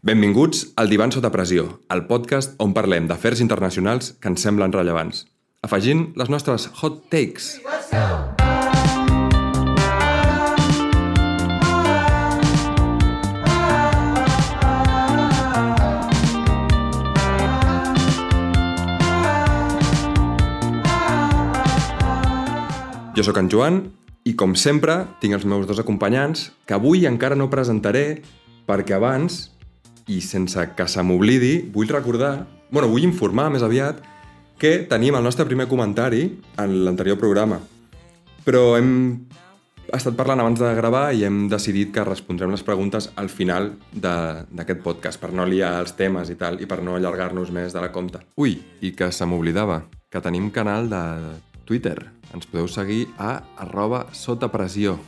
[0.00, 5.26] Benvinguts al Divan sota pressió, el podcast on parlem d'afers internacionals que ens semblen rellevants,
[5.60, 7.50] afegint les nostres hot takes.
[23.12, 23.82] Jo sóc en Joan
[24.24, 28.22] i, com sempre, tinc els meus dos acompanyants que avui encara no presentaré
[28.64, 29.50] perquè abans,
[30.08, 34.00] i sense que se m'oblidi, vull recordar, bueno, vull informar més aviat,
[34.60, 36.24] que tenim el nostre primer comentari
[36.60, 37.60] en l'anterior programa.
[38.44, 38.90] Però hem
[39.90, 44.82] estat parlant abans de gravar i hem decidit que respondrem les preguntes al final d'aquest
[44.84, 47.90] podcast, per no liar els temes i tal, i per no allargar-nos més de la
[47.92, 48.22] compta.
[48.36, 51.04] Ui, i que se m'oblidava, que tenim canal de
[51.64, 51.96] Twitter.
[52.34, 54.98] Ens podeu seguir a arroba sota pressió.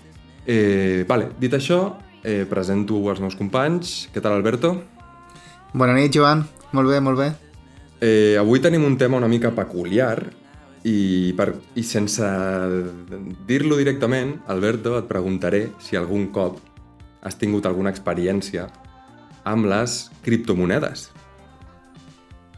[0.46, 4.08] Eh, vale, dit això, eh, presento els meus companys.
[4.12, 4.76] Què tal, Alberto?
[5.72, 6.44] Bona nit, Joan.
[6.72, 7.32] Molt bé, molt bé.
[8.02, 10.16] Eh, avui tenim un tema una mica peculiar
[10.82, 12.26] i, per, i sense
[13.46, 16.58] dir-lo directament, Alberto, et preguntaré si algun cop
[17.22, 18.66] has tingut alguna experiència
[19.46, 21.10] amb les criptomonedes.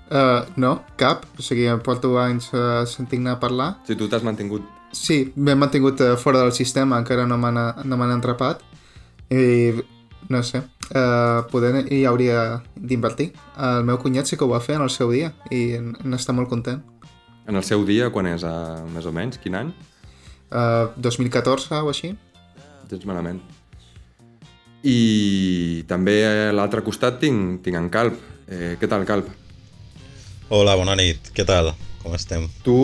[0.05, 1.25] Uh, no, cap.
[1.39, 3.75] O sigui, porto anys uh, sentint-ne a parlar.
[3.89, 4.65] Si tu t'has mantingut...
[4.95, 7.59] Sí, m'he mantingut uh, fora del sistema, encara no m'han
[7.89, 8.63] no entrapat.
[9.31, 9.73] I,
[10.29, 13.31] no sé, uh, poder hi hauria d'invertir.
[13.57, 16.51] El meu cunyat sí que ho va fer en el seu dia i n'està molt
[16.53, 16.83] content.
[17.47, 19.41] En el seu dia, quan és, uh, més o menys?
[19.43, 19.75] Quin any?
[20.49, 22.15] Uh, 2014 o així.
[22.91, 23.41] Gens malament.
[24.85, 28.21] I també a l'altre costat tinc, tinc en Calp.
[28.45, 29.31] Eh, què tal, Calp?
[30.53, 31.31] Hola, bona nit.
[31.33, 31.71] Què tal?
[32.03, 32.45] Com estem?
[32.67, 32.75] Tu,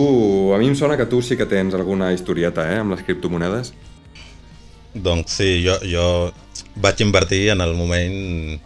[0.49, 3.69] a mi em sona que tu sí que tens alguna historieta, eh, amb les criptomonedes.
[4.93, 6.05] Doncs sí, jo, jo
[6.83, 8.59] vaig invertir en el moment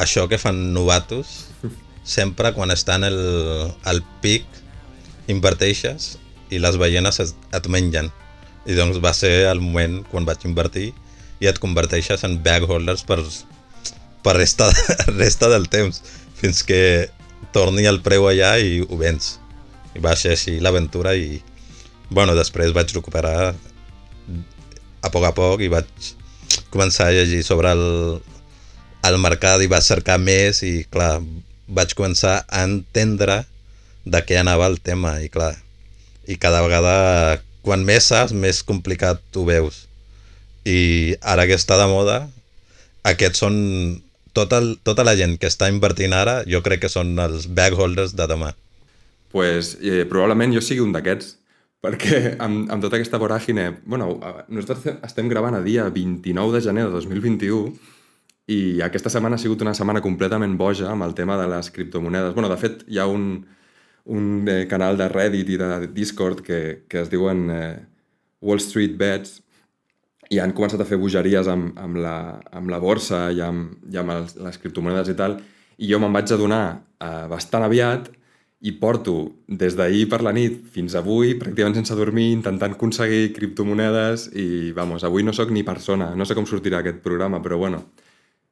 [0.00, 1.50] això que fan novatos.
[2.04, 3.18] Sempre quan estan al,
[3.84, 4.44] al pic
[5.32, 6.14] inverteixes
[6.52, 8.10] i les ballenes es, et mengen.
[8.64, 10.92] I doncs va ser el moment quan vaig invertir
[11.40, 13.20] i et converteixes en bag holders per,
[14.24, 14.70] per resta,
[15.20, 16.00] resta del temps
[16.40, 17.10] fins que
[17.52, 19.38] torni el preu allà i ho vens.
[19.94, 21.38] I va ser així l'aventura i,
[22.10, 23.54] bueno, després vaig recuperar
[25.04, 25.88] a poc a poc i vaig
[26.72, 27.84] començar a llegir sobre el,
[29.06, 31.18] el mercat i vaig cercar més i, clar,
[31.68, 33.42] vaig començar a entendre
[34.04, 35.54] de què anava el tema i, clar,
[36.28, 39.84] i cada vegada, quan més saps, més complicat ho veus.
[40.64, 42.24] I ara que està de moda,
[43.04, 43.56] aquests són
[44.34, 47.76] tot el, tota la gent que està invertint ara, jo crec que són els bag
[47.78, 48.54] holders de demà.
[49.34, 51.34] pues, eh, probablement jo sigui un d'aquests,
[51.84, 53.68] perquè amb, amb tota aquesta voràgine...
[53.84, 54.14] bueno,
[54.48, 57.74] nosaltres estem gravant a dia 29 de gener de 2021
[58.54, 62.34] i aquesta setmana ha sigut una setmana completament boja amb el tema de les criptomonedes.
[62.34, 63.46] bueno, de fet, hi ha un,
[64.04, 67.78] un eh, canal de Reddit i de Discord que, que es diuen eh,
[68.44, 69.40] Wall Street Bets
[70.32, 72.16] i han començat a fer bogeries amb, amb, la,
[72.52, 75.38] amb la borsa i amb, i amb els, les criptomonedes i tal,
[75.80, 76.64] i jo me'n vaig adonar
[77.00, 78.12] eh, bastant aviat
[78.64, 79.14] i porto
[79.46, 85.04] des d'ahir per la nit fins avui, pràcticament sense dormir, intentant aconseguir criptomonedes i, vamos,
[85.04, 87.82] avui no sóc ni persona, no sé com sortirà aquest programa, però bueno.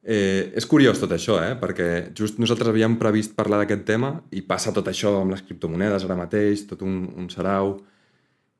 [0.03, 1.55] Eh, és curiós tot això, eh?
[1.57, 6.05] perquè just nosaltres havíem previst parlar d'aquest tema i passa tot això amb les criptomonedes
[6.05, 7.77] ara mateix, tot un, un sarau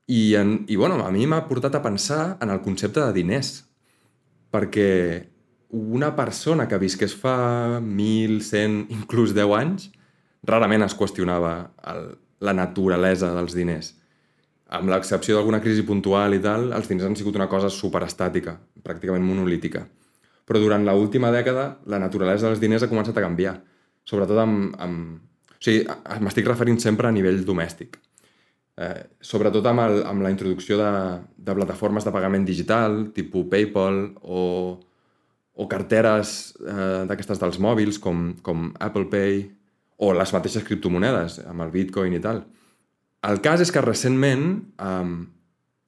[0.07, 3.59] i, en, i bueno, a mi m'ha portat a pensar en el concepte de diners,
[4.49, 4.89] perquè
[5.73, 9.91] una persona que visqués fa 1.100, inclús 10 anys,
[10.47, 11.53] rarament es qüestionava
[11.91, 12.07] el,
[12.43, 13.93] la naturalesa dels diners.
[14.73, 19.25] Amb l'excepció d'alguna crisi puntual i tal, els diners han sigut una cosa superestàtica, pràcticament
[19.25, 19.83] monolítica.
[20.43, 23.59] Però durant l'última dècada, la naturalesa dels diners ha començat a canviar,
[24.03, 24.73] sobretot amb...
[24.81, 25.21] amb...
[25.53, 25.85] O sigui,
[26.19, 27.95] m'estic referint sempre a nivell domèstic
[28.77, 30.91] eh, sobretot amb, el, amb la introducció de,
[31.37, 34.43] de plataformes de pagament digital, tipus PayPal o,
[35.53, 39.43] o carteres eh, d'aquestes dels mòbils com, com Apple Pay
[40.03, 42.43] o les mateixes criptomonedes, amb el Bitcoin i tal.
[43.23, 44.45] El cas és que recentment
[44.83, 45.13] eh,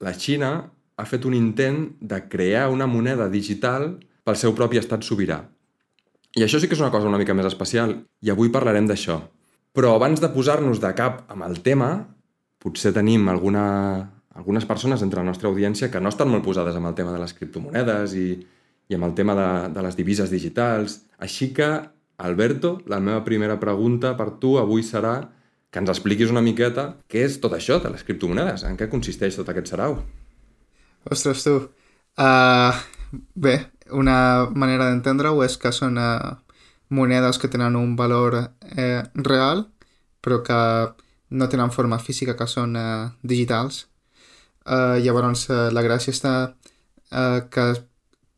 [0.00, 0.52] la Xina
[0.96, 3.92] ha fet un intent de crear una moneda digital
[4.24, 5.42] pel seu propi estat sobirà.
[6.36, 9.20] I això sí que és una cosa una mica més especial, i avui parlarem d'això.
[9.76, 11.90] Però abans de posar-nos de cap amb el tema,
[12.60, 13.64] potser tenim alguna,
[14.36, 17.20] algunes persones entre la nostra audiència que no estan molt posades amb el tema de
[17.20, 18.28] les criptomonedes i,
[18.88, 21.02] i amb el tema de, de les divises digitals.
[21.20, 21.68] Així que,
[22.16, 25.18] Alberto, la meva primera pregunta per tu avui serà
[25.70, 29.36] que ens expliquis una miqueta què és tot això de les criptomonedes, en què consisteix
[29.36, 29.98] tot aquest sarau.
[31.10, 31.58] Ostres, tu.
[32.16, 32.72] Uh,
[33.36, 33.58] bé,
[33.92, 36.36] una manera d'entendre-ho és que són uh,
[36.88, 38.38] monedes que tenen un valor
[38.76, 39.66] eh, real,
[40.20, 40.60] però que
[41.30, 43.86] no tenen forma física, que són eh, digitals.
[44.66, 46.34] Eh, llavors, eh, la gràcia està
[47.10, 47.66] eh, que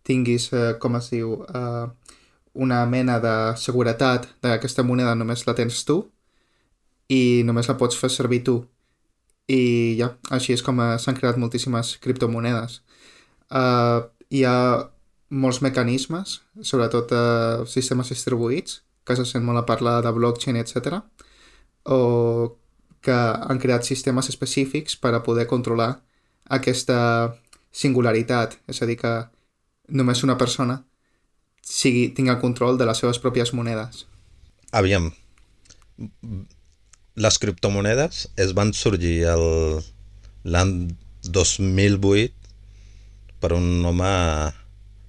[0.08, 1.86] tinguis, eh, com es diu, eh,
[2.58, 6.00] una mena de seguretat de que aquesta moneda només la tens tu
[7.08, 8.58] i només la pots fer servir tu.
[9.48, 12.80] I ja, així és com s'han creat moltíssimes criptomonedes.
[13.48, 14.56] Uh, hi ha
[15.30, 21.00] molts mecanismes, sobretot uh, sistemes distribuïts, que se sent molt a parlar de blockchain, etc.
[21.88, 22.58] o
[23.00, 25.92] que han creat sistemes específics per a poder controlar
[26.58, 26.98] aquesta
[27.70, 29.14] singularitat, és a dir, que
[29.88, 30.82] només una persona
[31.68, 34.06] sigui, tingui el control de les seves pròpies monedes.
[34.72, 35.10] Aviam,
[37.18, 39.20] les criptomonedes es van sorgir
[40.48, 40.74] l'any
[41.28, 42.32] 2008
[43.42, 44.12] per un home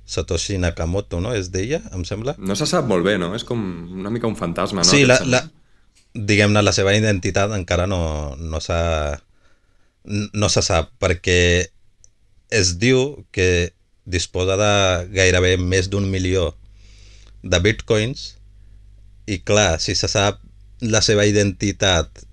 [0.10, 1.34] Satoshi Nakamoto, no?
[1.38, 2.34] Es deia, em sembla?
[2.42, 3.34] No se sap molt bé, no?
[3.38, 3.62] És com
[4.00, 4.90] una mica un fantasma, no?
[4.90, 5.44] Sí, la, la,
[6.14, 8.02] diguem-ne, la seva identitat encara no,
[8.42, 8.80] no s'ha
[10.10, 11.70] no se sap, perquè
[12.50, 13.70] es diu que
[14.10, 14.74] disposa de
[15.14, 16.50] gairebé més d'un milió
[17.44, 18.34] de bitcoins
[19.30, 20.42] i clar, si se sap
[20.82, 22.24] la seva identitat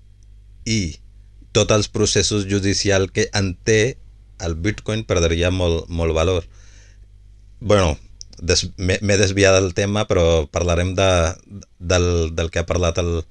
[0.65, 0.97] i
[1.53, 3.97] tots els processos judicials que en té,
[4.41, 6.45] el bitcoin perdria molt, molt valor.
[7.59, 7.97] bueno,
[8.77, 11.09] m'he desviat del tema, però parlarem de,
[11.79, 13.23] del, del que ha parlat el,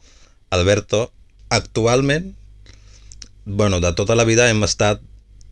[0.51, 1.13] Alberto.
[1.49, 2.35] Actualment,
[3.45, 5.03] bueno, de tota la vida hem estat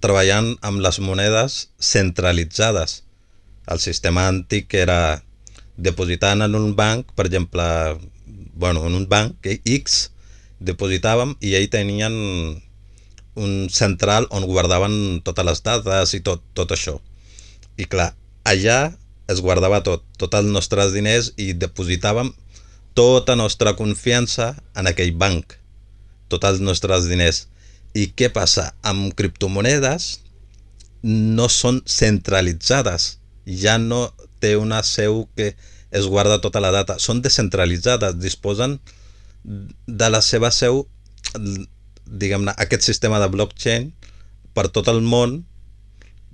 [0.05, 3.01] treballant amb les monedes centralitzades.
[3.65, 5.23] El sistema antic era
[5.77, 7.65] depositant en un banc, per exemple,
[8.55, 10.11] bueno, en un banc X,
[10.61, 12.15] depositàvem i ells tenien
[13.35, 17.01] un central on guardaven totes les dades i tot, tot això.
[17.77, 18.13] I clar,
[18.47, 18.95] allà
[19.31, 22.31] es guardava tot, tots els nostres diners i depositàvem
[22.95, 25.57] tota nostra confiança en aquell banc,
[26.31, 27.49] tots els nostres diners.
[27.95, 28.73] I què passa?
[28.83, 30.09] Amb criptomonedes
[31.05, 34.09] no són centralitzades, ja no
[34.41, 35.53] té una seu que
[35.95, 38.79] es guarda tota la data, són descentralitzades, disposen
[39.45, 40.87] de la seva seu,
[42.05, 43.93] diguem-ne, aquest sistema de blockchain
[44.57, 45.43] per tot el món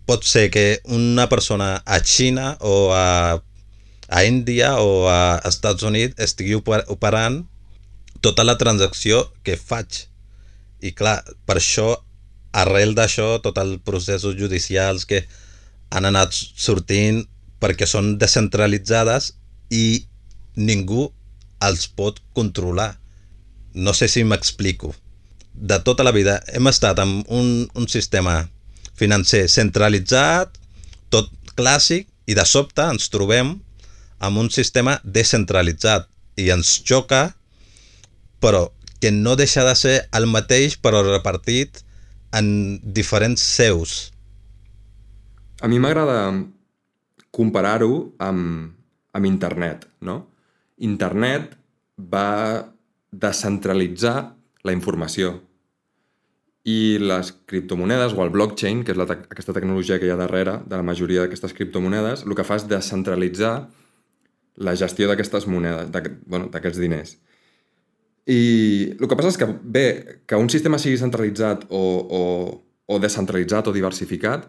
[0.09, 3.41] pot ser que una persona a Xina o a
[4.11, 7.45] a Índia o a Estats Units estigui operant
[8.21, 10.10] tota la transacció que faig.
[10.83, 11.93] I clar, per això,
[12.57, 15.25] arrel d'això, tots els processos judicials que
[15.91, 17.25] han anat sortint
[17.61, 19.35] perquè són descentralitzades
[19.71, 20.03] i
[20.57, 21.11] ningú
[21.63, 22.95] els pot controlar.
[23.75, 24.95] No sé si m'explico.
[25.53, 28.43] De tota la vida hem estat amb un, un sistema
[28.97, 30.57] financer centralitzat,
[31.11, 33.57] tot clàssic, i de sobte ens trobem
[34.23, 36.07] amb un sistema descentralitzat
[36.39, 37.31] i ens xoca,
[38.41, 38.69] però
[39.01, 41.83] que no deixa de ser el mateix però repartit
[42.37, 44.13] en diferents seus.
[45.61, 46.31] A mi m'agrada
[47.35, 48.73] comparar-ho amb,
[49.13, 50.31] amb internet, no?
[50.81, 51.57] Internet
[52.01, 52.71] va
[53.11, 54.17] descentralitzar
[54.65, 55.41] la informació
[56.65, 60.19] i les criptomonedes o el blockchain, que és la te aquesta tecnologia que hi ha
[60.21, 63.55] darrere de la majoria d'aquestes criptomonedes, el que fa és descentralitzar
[64.61, 67.17] la gestió d'aquestes monedes, d'aquests bueno, diners.
[68.31, 68.41] I
[68.95, 69.87] el que passa és que, bé,
[70.29, 71.83] que un sistema sigui centralitzat o,
[72.21, 72.23] o,
[72.87, 74.47] o descentralitzat o diversificat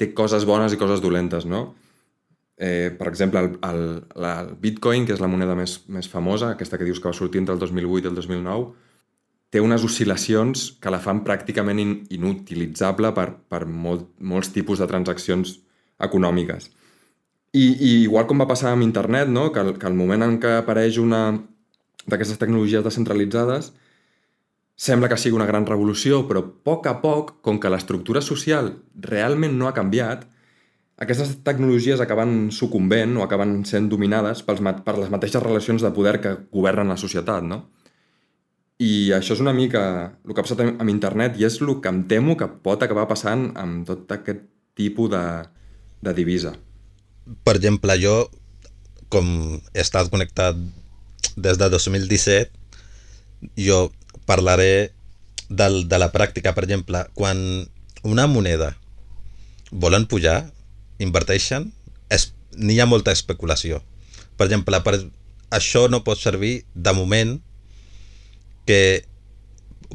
[0.00, 1.68] té coses bones i coses dolentes, no?
[2.56, 6.78] Eh, per exemple, el, el, el Bitcoin, que és la moneda més, més famosa, aquesta
[6.78, 8.66] que dius que va sortir entre el 2008 i el 2009,
[9.54, 14.88] té unes oscil·lacions que la fan pràcticament in, inutilitzable per, per molt, molts tipus de
[14.90, 15.60] transaccions
[16.02, 16.72] econòmiques.
[17.54, 19.52] I, I igual com va passar amb internet, no?
[19.54, 21.28] que, que el moment en què apareix una
[22.10, 23.72] d'aquestes tecnologies descentralitzades
[24.74, 28.72] sembla que sigui una gran revolució, però a poc a poc, com que l'estructura social
[29.06, 30.26] realment no ha canviat,
[30.98, 36.18] aquestes tecnologies acaben sucumbent o acaben sent dominades pels, per les mateixes relacions de poder
[36.22, 37.64] que governen la societat, no?
[38.82, 39.80] I això és una mica
[40.26, 43.06] el que ha passat amb internet i és el que em temo que pot acabar
[43.06, 44.42] passant amb tot aquest
[44.74, 45.24] tipus de,
[46.02, 46.56] de divisa
[47.44, 48.14] per exemple, jo,
[49.12, 49.26] com
[49.72, 50.58] he estat connectat
[51.36, 52.50] des de 2017,
[53.60, 53.92] jo
[54.26, 54.92] parlaré
[55.48, 56.54] del, de la pràctica.
[56.56, 57.38] Per exemple, quan
[58.02, 58.74] una moneda
[59.70, 60.52] volen pujar,
[61.02, 61.72] inverteixen,
[62.56, 63.80] n'hi ha molta especulació.
[64.38, 64.98] Per exemple, per,
[65.54, 67.36] això no pot servir de moment
[68.66, 69.04] que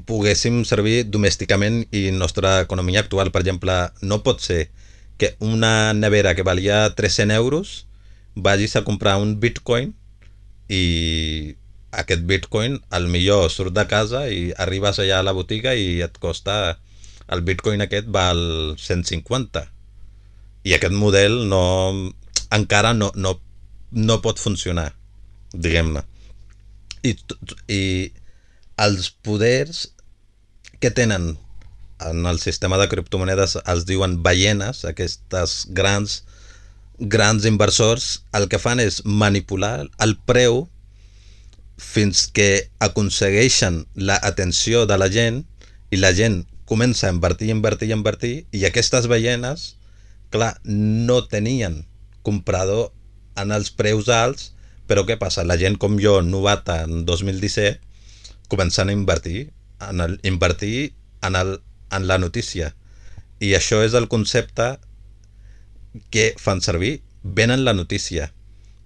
[0.08, 3.32] poguéssim servir domèsticament i nostra economia actual.
[3.32, 4.70] Per exemple, no pot ser
[5.20, 7.86] que una nevera que valia 300 euros
[8.36, 9.96] vagis a comprar un bitcoin
[10.70, 11.56] i
[11.92, 16.22] aquest bitcoin al millor surt de casa i arribes allà a la botiga i et
[16.22, 16.78] costa
[17.30, 19.66] el bitcoin aquest val 150
[20.70, 21.64] i aquest model no
[22.54, 23.36] encara no, no,
[23.92, 24.92] no pot funcionar
[25.54, 26.04] diguem-ne.
[27.04, 27.16] I,
[27.72, 27.82] i
[28.80, 29.88] els poders
[30.80, 31.32] que tenen
[32.00, 36.22] en el sistema de criptomonedes els diuen ballenes, aquestes grans
[37.00, 40.66] grans inversors el que fan és manipular el preu
[41.80, 45.46] fins que aconsegueixen l'atenció de la gent
[45.96, 49.76] i la gent comença a invertir, invertir, invertir i aquestes ballenes,
[50.30, 51.86] clar, no tenien
[52.22, 52.92] comprador
[53.40, 54.52] en els preus alts,
[54.86, 55.48] però què passa?
[55.48, 57.80] La gent com jo, novata en 2017,
[58.52, 59.48] començant a invertir,
[59.82, 60.92] en el, invertir
[61.26, 61.56] en, el,
[61.96, 62.76] en la notícia.
[63.40, 64.76] I això és el concepte
[66.10, 68.32] que fan servir, venen la notícia.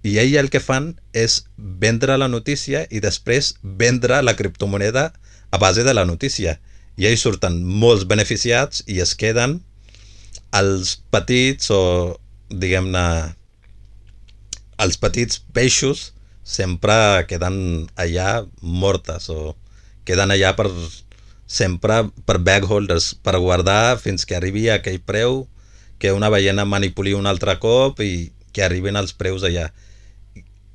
[0.04, 5.12] I ell el que fan és vendre la notícia i després vendre la criptomoneda
[5.50, 6.58] a base de la notícia.
[6.96, 9.60] I ells surten molts beneficiats i es queden
[10.54, 12.18] els petits o,
[12.50, 13.06] diguem-ne,
[14.84, 16.10] els petits peixos
[16.44, 19.54] sempre queden allà mortes o
[20.04, 20.68] queden allà per
[21.46, 25.44] sempre per bag holders, per guardar fins que arribi a aquell preu
[25.98, 29.68] que una ballena manipuli un altre cop i que arriben els preus allà.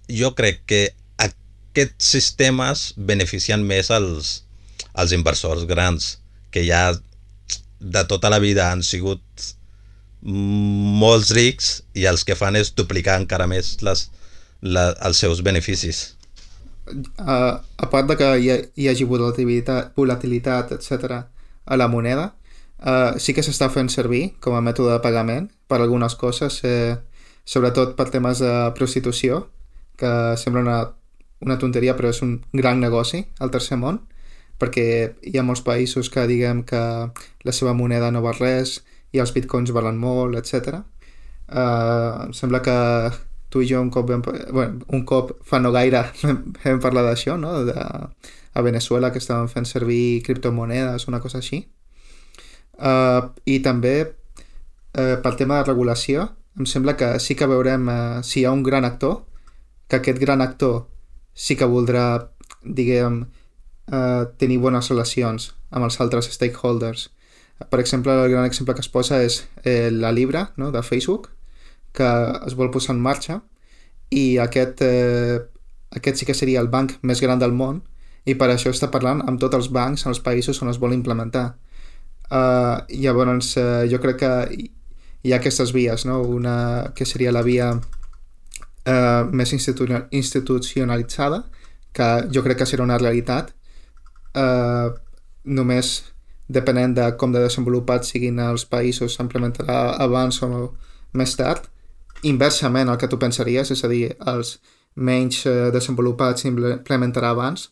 [0.10, 0.82] Jo crec que
[1.20, 4.44] aquests sistemes beneficien més als,
[4.94, 6.18] als inversors grans,
[6.52, 6.92] que ja
[7.80, 9.24] de tota la vida han sigut
[10.22, 14.10] molts rics i els que fan és duplicar encara més les,
[14.62, 16.02] la, els seus beneficis.
[16.90, 21.22] Uh, a part de que hi, ha, hi hagi volatilitat, volatilitat etc
[21.70, 22.34] a la moneda,
[22.84, 26.98] uh, sí que s'està fent servir com a mètode de pagament per algunes coses, eh,
[27.46, 29.48] sobretot per temes de prostitució,
[30.00, 30.78] que sembla una,
[31.46, 34.02] una tonteria però és un gran negoci al tercer món,
[34.60, 34.86] perquè
[35.24, 36.82] hi ha molts països que diguem que
[37.48, 38.80] la seva moneda no val res
[39.16, 40.82] i els bitcoins valen molt, etc.
[41.50, 42.76] Uh, em sembla que
[43.50, 46.04] tu i jo un cop, vam, bueno, un cop fa no gaire
[46.64, 47.64] vam parlar d'això, no?
[47.66, 47.78] De,
[48.54, 51.64] a Venezuela que estaven fent servir criptomonedes, una cosa així.
[52.80, 58.22] Uh, I també uh, pel tema de regulació em sembla que sí que veurem uh,
[58.24, 59.26] si hi ha un gran actor
[59.90, 60.86] que aquest gran actor
[61.34, 62.32] sí que voldrà
[62.64, 63.24] diguem
[63.92, 67.10] uh, tenir bones relacions amb els altres stakeholders.
[67.70, 71.28] Per exemple, el gran exemple que es posa és eh, la Libra no, de Facebook
[71.92, 72.08] que
[72.48, 73.42] es vol posar en marxa
[74.10, 75.40] i aquest, eh,
[75.92, 77.82] aquest sí que seria el banc més gran del món
[78.24, 80.96] i per això està parlant amb tots els bancs en els països on es vol
[80.96, 81.58] implementar
[82.30, 84.34] Uh, llavors, uh, jo crec que
[85.26, 86.22] hi ha aquestes vies, no?
[86.22, 91.44] Una que seria la via uh, més institu institucionalitzada,
[91.94, 93.50] que jo crec que serà una realitat,
[94.38, 94.94] uh,
[95.46, 95.96] només
[96.50, 100.52] depenent de com de desenvolupats siguin els països s'implementarà abans o
[101.14, 101.66] més tard.
[102.30, 104.60] Inversament el que tu pensaries, és a dir, els
[104.96, 107.70] menys desenvolupats s'implementarà abans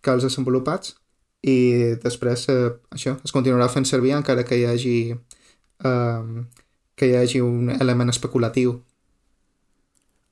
[0.00, 0.96] que els desenvolupats
[1.42, 6.44] i després eh, això es continuarà fent servir encara que hi hagi eh,
[6.94, 8.76] que hi hagi un element especulatiu.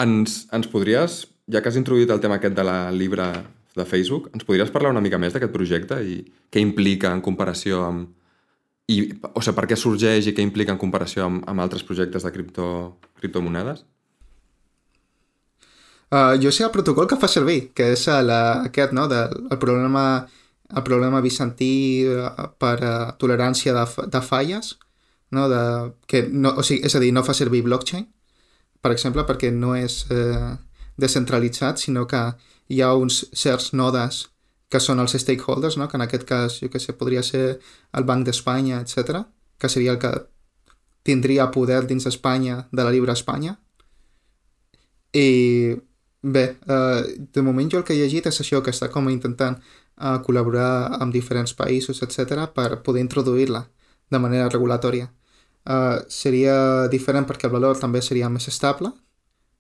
[0.01, 3.33] Ens, ens podries, ja que has introduït el tema aquest de la Libra
[3.77, 7.85] de Facebook, ens podries parlar una mica més d'aquest projecte i què implica en comparació
[7.87, 8.09] amb...
[8.91, 12.25] I, o sigui, per què sorgeix i què implica en comparació amb, amb altres projectes
[12.27, 12.67] de cripto,
[13.21, 13.85] criptomonedes?
[16.11, 19.61] Uh, jo sé el protocol que fa servir, que és la, aquest, no?, del el
[19.63, 20.03] problema
[20.77, 24.77] el problema bizantí eh, per uh, tolerància de, de falles,
[25.31, 25.49] no?
[25.49, 25.63] de,
[26.07, 28.07] que no, o sigui, és a dir, no fa servir blockchain,
[28.81, 30.55] per exemple, perquè no és eh,
[31.01, 32.23] descentralitzat, sinó que
[32.73, 34.25] hi ha uns certs nodes
[34.71, 35.89] que són els stakeholders, no?
[35.89, 37.59] que en aquest cas, jo que sé, podria ser
[37.93, 39.25] el Banc d'Espanya, etc,
[39.59, 40.15] que seria el que
[41.03, 43.59] tindria poder dins d'Espanya de la Llibre Espanya.
[45.13, 45.77] I
[46.23, 49.59] bé, eh, de moment jo el que he llegit és això, que està com intentant
[50.01, 53.67] a col·laborar amb diferents països, etc per poder introduir-la
[54.11, 55.11] de manera regulatòria.
[55.69, 58.91] Uh, seria diferent perquè el valor també seria més estable,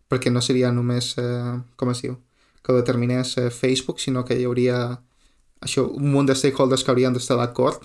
[0.09, 2.17] perquè no seria només, uh, com es diu,
[2.65, 4.81] que ho determinés uh, Facebook, sinó que hi hauria
[5.61, 7.85] això, un munt de stakeholders que haurien d'estar d'acord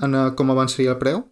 [0.00, 1.24] en uh, com avançaria el preu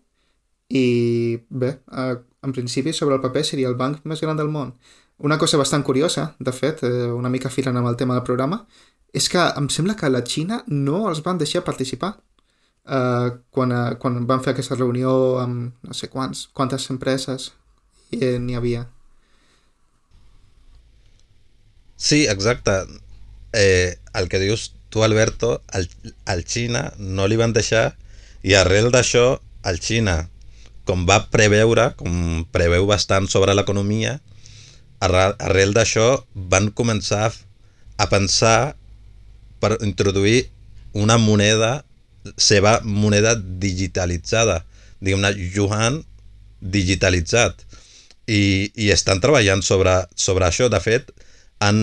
[0.69, 4.75] i bé, uh, en principi sobre el paper seria el banc més gran del món.
[5.19, 8.63] Una cosa bastant curiosa, de fet, uh, una mica filant amb el tema del programa,
[9.13, 13.97] és que em sembla que la Xina no els van deixar participar uh, quan, uh,
[13.99, 17.51] quan van fer aquesta reunió amb no sé quants, quantes empreses
[18.13, 18.87] eh, n'hi havia.
[21.99, 22.85] Sí, exacte.
[23.53, 25.89] Eh, el que dius tu, Alberto, al,
[26.27, 27.97] al Xina no li van deixar
[28.47, 30.29] i arrel d'això, el Xina,
[30.87, 34.21] com va preveure, com preveu bastant sobre l'economia,
[35.01, 37.31] arrel, d'això van començar
[37.99, 38.75] a pensar
[39.63, 40.49] per introduir
[40.95, 41.85] una moneda,
[42.37, 44.63] seva moneda digitalitzada,
[45.01, 46.03] diguem-ne, yuan
[46.61, 47.65] digitalitzat.
[48.29, 50.69] I, I estan treballant sobre, sobre això.
[50.69, 51.09] De fet,
[51.65, 51.79] han,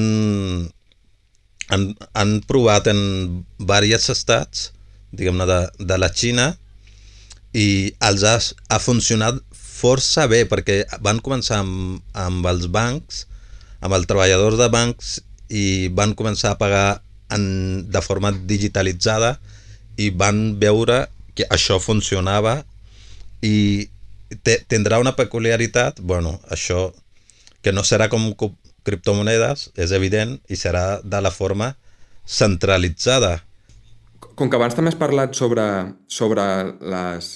[1.72, 3.02] han, han provat en
[3.58, 4.70] diversos estats,
[5.16, 6.52] diguem-ne, de, de la Xina,
[7.56, 8.36] i els ha,
[8.70, 9.40] ha funcionat
[9.76, 13.26] força bé, perquè van començar amb, amb els bancs,
[13.84, 15.18] amb els treballadors de bancs,
[15.50, 17.02] i van començar a pagar
[17.36, 19.36] en, de forma digitalitzada
[20.02, 21.06] i van veure
[21.36, 22.62] que això funcionava
[23.46, 23.90] i
[24.44, 26.90] te, tindrà una peculiaritat, bueno, això
[27.62, 28.32] que no serà com
[28.86, 31.74] criptomonedes, és evident, i serà de la forma
[32.26, 33.40] centralitzada.
[34.36, 35.66] Com que abans també has parlat sobre,
[36.12, 36.46] sobre
[36.82, 37.32] les,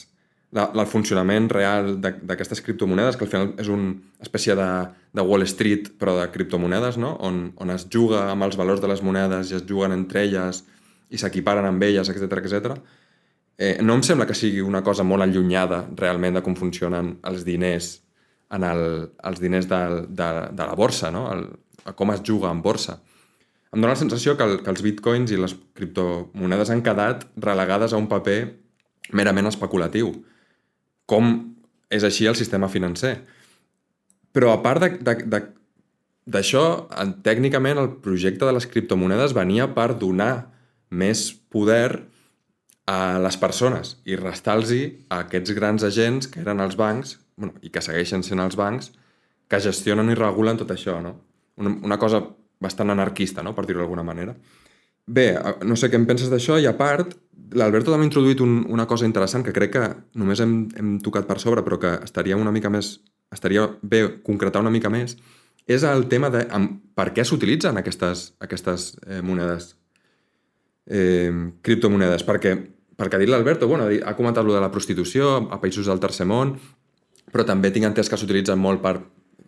[0.56, 4.70] la, el funcionament real d'aquestes criptomonedes, que al final és una espècie de,
[5.14, 7.16] de Wall Street, però de criptomonedes, no?
[7.26, 10.64] on, on es juga amb els valors de les monedes i es juguen entre elles
[11.10, 12.80] i s'equiparen amb elles, etc etc.
[13.60, 17.46] Eh, no em sembla que sigui una cosa molt allunyada realment de com funcionen els
[17.46, 17.98] diners
[18.56, 18.84] en el,
[19.30, 21.28] els diners de, de, de la borsa, no?
[21.34, 21.46] el,
[21.96, 22.98] com es juga en borsa.
[23.70, 27.94] Em dóna la sensació que, el, que els bitcoins i les criptomonedes han quedat relegades
[27.94, 28.40] a un paper
[29.14, 30.10] merament especulatiu,
[31.10, 31.32] com
[31.90, 33.16] és així el sistema financer.
[34.36, 34.86] Però a part
[36.30, 36.64] d'això,
[37.26, 40.34] tècnicament el projecte de les criptomonedes venia per donar
[40.90, 42.06] més poder
[42.90, 44.72] a les persones i restar-los
[45.10, 48.92] a aquests grans agents que eren els bancs bueno, i que segueixen sent els bancs
[49.50, 51.16] que gestionen i regulen tot això, no?
[51.62, 52.22] Una, una cosa
[52.62, 53.54] bastant anarquista, no?
[53.56, 54.36] per dir-ho d'alguna manera.
[55.10, 55.32] Bé,
[55.66, 57.16] no sé què en penses d'això i a part,
[57.58, 59.86] l'Alberto també ha introduït un, una cosa interessant que crec que
[60.22, 63.00] només hem, hem tocat per sobre però que estaria una mica més
[63.32, 65.18] estaria bé concretar una mica més,
[65.70, 69.76] és el tema de amb, per què s'utilitzen aquestes, aquestes eh, monedes,
[70.90, 71.30] eh,
[71.66, 72.56] criptomonedes, perquè,
[72.98, 76.26] perquè ha dit l'Alberto, bueno, ha comentat lo de la prostitució a països del tercer
[76.30, 76.56] món,
[77.30, 78.98] però també tinc entès que s'utilitzen molt per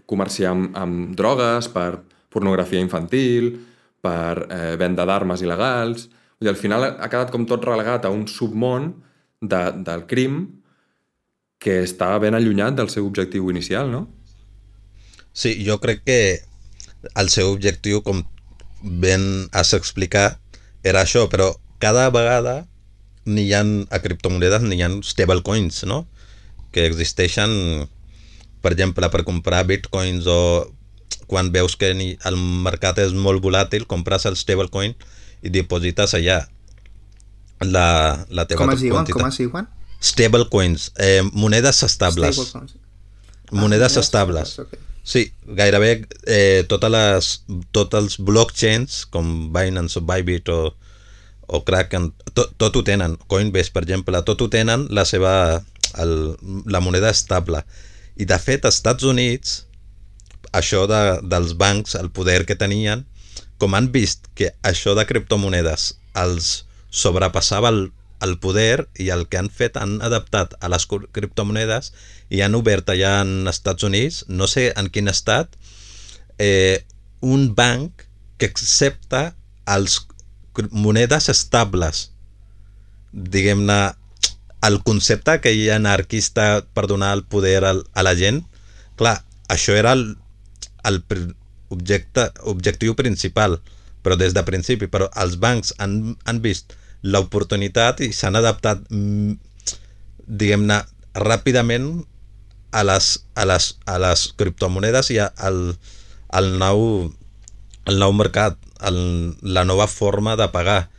[0.06, 3.56] comerciar amb, amb drogues, per pornografia infantil,
[4.02, 6.10] per eh, venda d'armes il·legals...
[6.42, 8.88] I al final ha quedat com tot relegat a un submón
[9.46, 10.40] de, del crim
[11.62, 14.08] que està ben allunyat del seu objectiu inicial, no?
[15.38, 16.18] Sí, jo crec que
[17.14, 18.24] el seu objectiu, com
[18.82, 20.42] ben has explicat,
[20.82, 22.64] era això, però cada vegada
[23.30, 23.62] n'hi ha
[23.94, 26.08] a criptomonedes, n'hi ha stablecoins, no?
[26.74, 27.86] Que existeixen,
[28.66, 30.42] per exemple, per comprar bitcoins o
[31.28, 34.95] quan veus que el mercat és molt volàtil, compres el stablecoin
[35.41, 36.43] i diposites allà
[37.62, 38.95] la, la teva Com es diuen?
[39.02, 39.21] quantitat.
[39.21, 39.67] Com es diuen?
[40.02, 42.36] Stablecoins, eh, monedes estables.
[42.36, 42.76] Stablecoins.
[43.52, 44.60] monedes Ah, estables.
[44.60, 44.78] ok.
[45.04, 47.30] Sí, gairebé eh, totes les,
[47.71, 50.76] tots els blockchains, com Binance o Bybit o,
[51.47, 53.17] o Kraken, tot, tot ho tenen.
[53.28, 55.63] Coinbase, per exemple, tot ho tenen la seva
[55.97, 57.63] el, la moneda estable.
[58.15, 59.65] I de fet, als Estats Units,
[60.52, 63.06] això de, dels bancs, el poder que tenien,
[63.62, 66.52] com han vist que això de criptomonedes els
[66.92, 67.82] sobrepassava el,
[68.26, 71.92] el poder i el que han fet han adaptat a les criptomonedes
[72.30, 75.56] i han obert allà en Estats Units, no sé en quin estat,
[76.38, 76.84] eh,
[77.22, 78.06] un banc
[78.38, 79.36] que accepta
[79.70, 80.02] els
[80.72, 82.10] monedes estables.
[83.12, 83.82] Diguem-ne,
[84.68, 88.44] el concepte que hi ha anarquista per donar el poder al, a la gent,
[88.98, 90.06] clar, això era el,
[90.88, 91.02] el
[91.72, 93.60] objecte, objectiu principal,
[94.04, 99.36] però des de principi, però els bancs han, han vist l'oportunitat i s'han adaptat, mm,
[100.28, 100.82] diguem-ne,
[101.17, 101.88] ràpidament
[102.72, 105.60] a les, a les, a les criptomonedes i a- al,
[106.30, 107.12] al, nou,
[107.86, 109.00] el nou mercat, el,
[109.44, 110.89] la nova forma de pagar.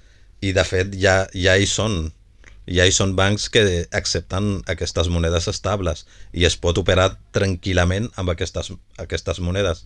[0.43, 2.11] I de fet ja, ja hi són
[2.67, 8.31] ja hi són bancs que accepten aquestes monedes estables i es pot operar tranquil·lament amb
[8.35, 8.73] aquestes,
[9.03, 9.85] aquestes monedes.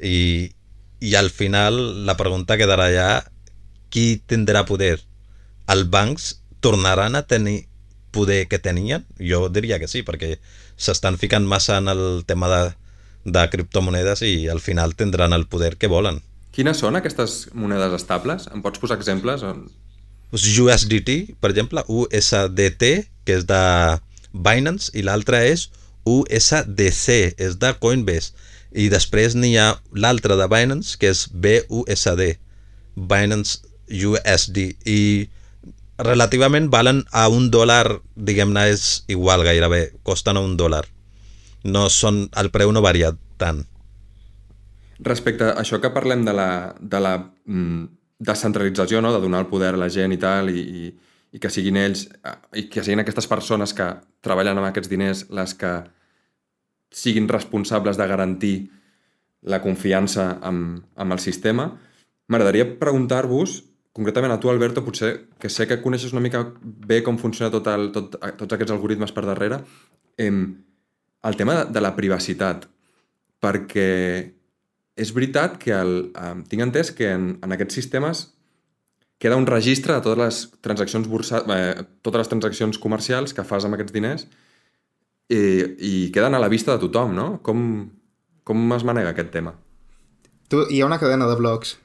[0.00, 0.52] I,
[1.00, 3.08] I al final la pregunta quedarà ja
[3.90, 4.98] qui tindrà poder?
[5.68, 7.66] Els bancs tornaran a tenir
[8.10, 9.04] poder que tenien?
[9.20, 10.38] Jo diria que sí, perquè
[10.76, 12.62] s'estan ficant massa en el tema de,
[13.24, 16.22] de criptomonedes i al final tindran el poder que volen.
[16.56, 18.48] Quines són aquestes monedes estables?
[18.52, 19.44] Em pots posar exemples?
[20.30, 22.84] Pues USDT, per exemple, USDT,
[23.24, 23.62] que és de
[24.32, 25.68] Binance, i l'altre és
[26.08, 28.34] USDC, és de Coinbase.
[28.68, 32.36] i després n'hi ha l'altre de Binance, que és BUSD,
[32.94, 35.30] Binance USD, i
[35.98, 40.84] relativament valen a un dòlar, diguem-ne, és igual gairebé, costen a un dòlar.
[41.64, 43.64] No són, el preu no varia tant.
[45.00, 49.12] Respecte a això que parlem de la, de la mm, descentralització, no?
[49.14, 50.88] de donar el poder a la gent i tal, i, i,
[51.34, 52.06] i que siguin ells,
[52.56, 53.86] i que siguin aquestes persones que
[54.24, 55.72] treballen amb aquests diners les que
[56.90, 58.56] siguin responsables de garantir
[59.42, 61.68] la confiança amb, amb el sistema,
[62.28, 63.62] m'agradaria preguntar-vos,
[63.94, 67.68] concretament a tu, Alberto, potser que sé que coneixes una mica bé com funciona tot
[67.70, 69.60] el, tot, tots aquests algoritmes per darrere,
[70.18, 70.32] eh,
[71.28, 72.66] el tema de, de la privacitat,
[73.38, 73.88] perquè
[74.98, 78.24] és veritat que el, eh, tinc entès que en, en aquests sistemes
[79.18, 83.66] queda un registre de totes les transaccions bursa, eh, totes les transaccions comercials que fas
[83.66, 84.26] amb aquests diners
[85.28, 85.40] i,
[85.90, 87.28] i queden a la vista de tothom, no?
[87.46, 87.60] Com,
[88.46, 89.54] com es manega aquest tema?
[90.48, 91.76] Tu, hi ha una cadena de blocs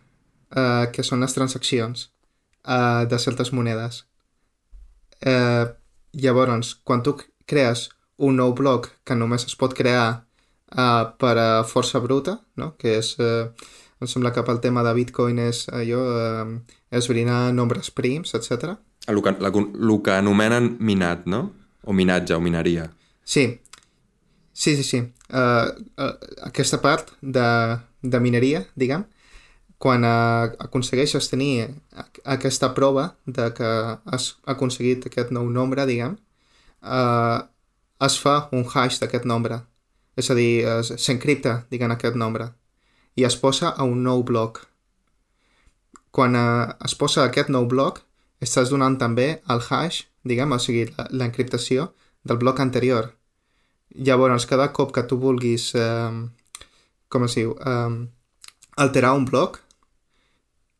[0.55, 4.05] eh, que són les transaccions eh, de certes monedes.
[5.21, 5.65] Eh,
[6.13, 7.17] llavors, quan tu
[7.49, 10.23] crees un nou bloc que només es pot crear
[10.75, 12.73] eh, per a força bruta, no?
[12.77, 13.15] que és...
[13.19, 13.47] Eh,
[14.03, 18.73] em sembla que pel tema de Bitcoin és allò, eh, esbrinar nombres prims, etc.
[19.07, 21.45] El que, la, el que anomenen minat, no?
[21.83, 22.89] O minatge, o mineria.
[23.23, 23.61] Sí,
[24.51, 24.99] sí, sí, sí.
[25.33, 26.13] Uh, uh,
[26.47, 27.47] aquesta part de,
[28.03, 29.03] de mineria, diguem,
[29.81, 31.73] quan uh, aconsegueixes tenir
[32.23, 33.71] aquesta prova de que
[34.05, 36.15] has aconseguit aquest nou nombre, diguem,
[36.83, 37.43] uh,
[38.03, 39.63] es fa un hash d'aquest nombre.
[40.17, 42.51] És a dir, s'encripta, diguem, aquest nombre
[43.15, 44.63] i es posa a un nou bloc.
[46.13, 48.01] Quan eh, es posa aquest nou bloc,
[48.43, 51.91] estàs donant també el hash, diguem, o sigui, l'encriptació
[52.23, 53.11] del bloc anterior.
[53.93, 56.11] Llavors, cada cop que tu vulguis, eh,
[57.09, 58.07] com es diu, eh,
[58.81, 59.59] alterar un bloc,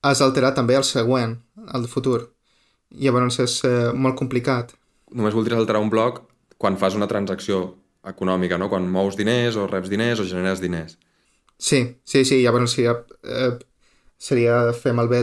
[0.04, 1.38] has d'alterar també el següent,
[1.78, 2.20] el futur.
[2.94, 4.74] Llavors és eh, molt complicat.
[5.14, 6.24] Només voldries alterar un bloc
[6.58, 7.76] quan fas una transacció
[8.08, 8.70] econòmica, no?
[8.70, 10.98] Quan mous diners o reps diners o generes diners.
[11.58, 13.54] Sí, sí, sí, llavors seria, eh,
[14.18, 15.22] seria fer malbé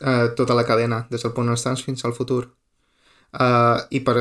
[0.00, 2.46] eh, tota la cadena, des del punt on estàs fins al futur.
[3.28, 4.14] Uh, I per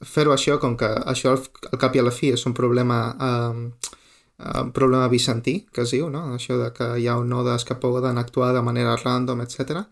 [0.00, 2.96] fer-ho això, com que això al, al cap i a la fi és un problema
[3.12, 3.90] uh,
[4.38, 6.34] un problema bizantí, que es diu, no?
[6.34, 9.84] això de que hi ha nodes que poden actuar de manera random, etc.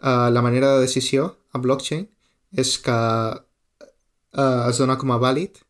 [0.00, 2.06] Uh, la manera de decisió a blockchain
[2.56, 5.60] és que uh, es dona com a vàlid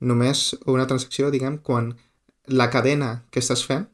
[0.00, 1.94] només una transacció, diguem, quan
[2.46, 3.86] la cadena que estàs fent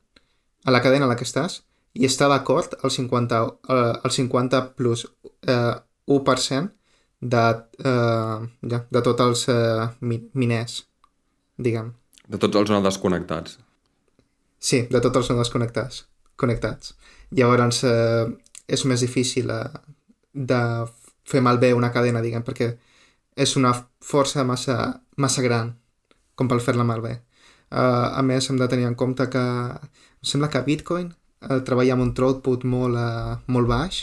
[0.65, 1.63] a la cadena a la que estàs
[1.95, 5.07] i està d'acord al 50, eh, el 50 plus
[5.47, 5.75] eh,
[6.07, 6.71] 1%
[7.21, 7.45] de,
[7.85, 8.39] eh,
[8.73, 9.89] ja, de tots els eh,
[10.33, 10.85] miners,
[11.59, 11.93] diguem.
[12.29, 13.59] De tots els nodes connectats.
[14.61, 16.07] Sí, de tots els nodes connectats.
[16.37, 16.95] connectats.
[17.37, 18.27] Llavors eh,
[18.67, 19.65] és més difícil eh,
[20.33, 20.61] de
[21.25, 22.71] fer malbé una cadena, diguem, perquè
[23.37, 25.75] és una força massa, massa gran
[26.41, 27.19] com per fer-la malbé.
[27.71, 31.95] Uh, a més, hem de tenir en compte que em sembla que Bitcoin uh, treballa
[31.95, 34.01] amb un throughput molt, uh, molt baix,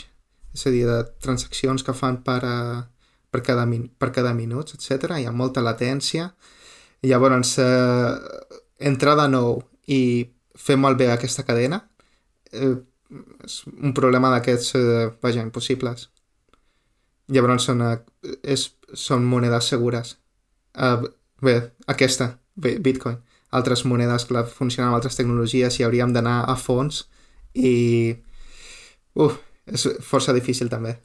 [0.54, 2.78] és a dir, de transaccions que fan per, uh,
[3.34, 5.18] per, cada, min per cada minut, etc.
[5.18, 6.30] Hi ha molta latència.
[7.04, 8.14] Llavors, uh,
[8.78, 9.58] entrar de nou
[9.90, 10.00] i
[10.58, 12.78] fer malbé aquesta cadena uh,
[13.44, 16.08] és un problema d'aquests, uh, vaja, impossibles.
[17.34, 18.00] Llavors són, uh,
[18.42, 20.16] és, són monedes segures.
[20.72, 21.04] Uh,
[21.42, 23.18] bé, aquesta, bé, Bitcoin
[23.50, 27.06] altres monedes que funcionen amb altres tecnologies i hauríem d'anar a fons
[27.54, 28.16] i...
[29.18, 30.98] Uf, és força difícil també.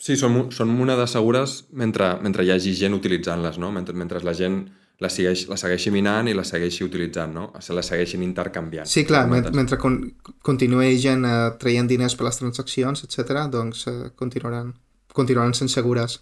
[0.00, 3.72] Sí, són, són monedes segures mentre, mentre hi hagi gent utilitzant-les, no?
[3.72, 4.62] Mentre, mentre la gent
[5.00, 7.48] la, segueix, la segueixi minant i la segueixi utilitzant, no?
[7.64, 8.88] Se la segueixin intercanviant.
[8.88, 9.98] Sí, clar, mentre, mentre con,
[10.46, 14.74] continuï gent eh, traient diners per les transaccions, etc., doncs eh, continuaran,
[15.16, 16.20] continuaran sent segures.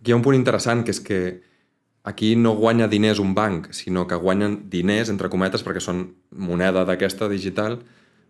[0.00, 1.22] Aquí hi ha un punt interessant, que és que
[2.04, 6.84] aquí no guanya diners un banc, sinó que guanyen diners, entre cometes, perquè són moneda
[6.88, 7.78] d'aquesta digital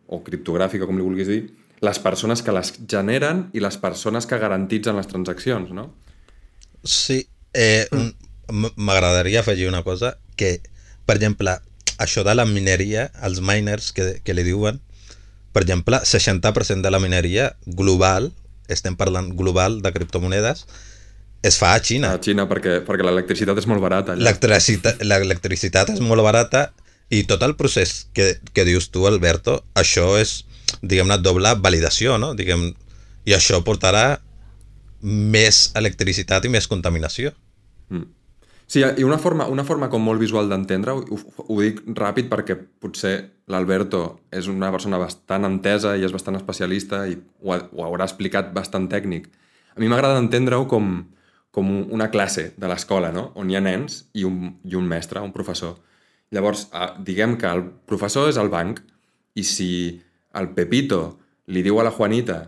[0.06, 1.42] o criptogràfica, com li vulguis dir,
[1.82, 5.88] les persones que les generen i les persones que garantitzen les transaccions, no?
[6.84, 7.88] Sí, eh,
[8.76, 10.60] m'agradaria afegir una cosa, que,
[11.06, 11.56] per exemple,
[11.98, 14.80] això de la mineria, els miners que, que li diuen,
[15.52, 18.30] per exemple, 60% de la mineria global,
[18.72, 20.66] estem parlant global de criptomonedes,
[21.42, 22.12] es fa a Xina.
[22.14, 24.14] A Xina, perquè, perquè l'electricitat és molt barata.
[24.16, 26.68] L'electricitat és molt barata
[27.12, 30.42] i tot el procés que, que dius tu, Alberto, això és,
[30.80, 32.32] diguem-ne, doble validació, no?
[32.38, 32.70] Diguem,
[33.28, 34.16] I això portarà
[35.02, 37.34] més electricitat i més contaminació.
[37.90, 38.08] Mm.
[38.72, 42.56] Sí, i una forma, una forma com molt visual d'entendre-ho, ho, ho dic ràpid perquè
[42.80, 43.14] potser
[43.52, 48.06] l'Alberto és una persona bastant entesa i és bastant especialista i ho, ha, ho haurà
[48.08, 49.28] explicat bastant tècnic.
[49.76, 50.94] A mi m'agrada entendre-ho com,
[51.52, 53.28] com una classe de l'escola, no?
[53.36, 55.76] on hi ha nens i un, i un mestre, un professor.
[56.32, 58.80] Llavors, eh, diguem que el professor és el banc
[59.36, 59.68] i si
[60.40, 61.02] el Pepito
[61.52, 62.38] li diu a la Juanita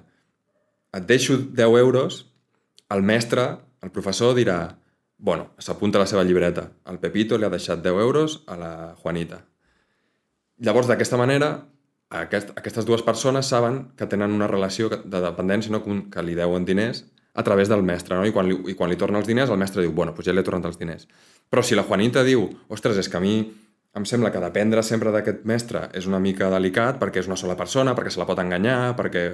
[0.97, 2.25] et deixo 10 euros,
[2.95, 3.45] el mestre,
[3.85, 4.79] el professor dirà
[5.25, 6.71] bueno, s'apunta a la seva llibreta.
[6.90, 9.45] El Pepito li ha deixat 10 euros a la Juanita.
[10.61, 11.67] Llavors, d'aquesta manera,
[12.11, 15.83] aquest, aquestes dues persones saben que tenen una relació de dependència, no?
[15.85, 18.25] que li deuen diners a través del mestre, no?
[18.27, 20.35] I quan li, i quan li torna els diners, el mestre diu, bueno, doncs ja
[20.35, 21.09] li he tornat els diners.
[21.51, 23.37] Però si la Juanita diu, ostres, és que a mi
[23.94, 27.55] em sembla que dependre sempre d'aquest mestre és una mica delicat perquè és una sola
[27.59, 29.25] persona, perquè se la pot enganyar, perquè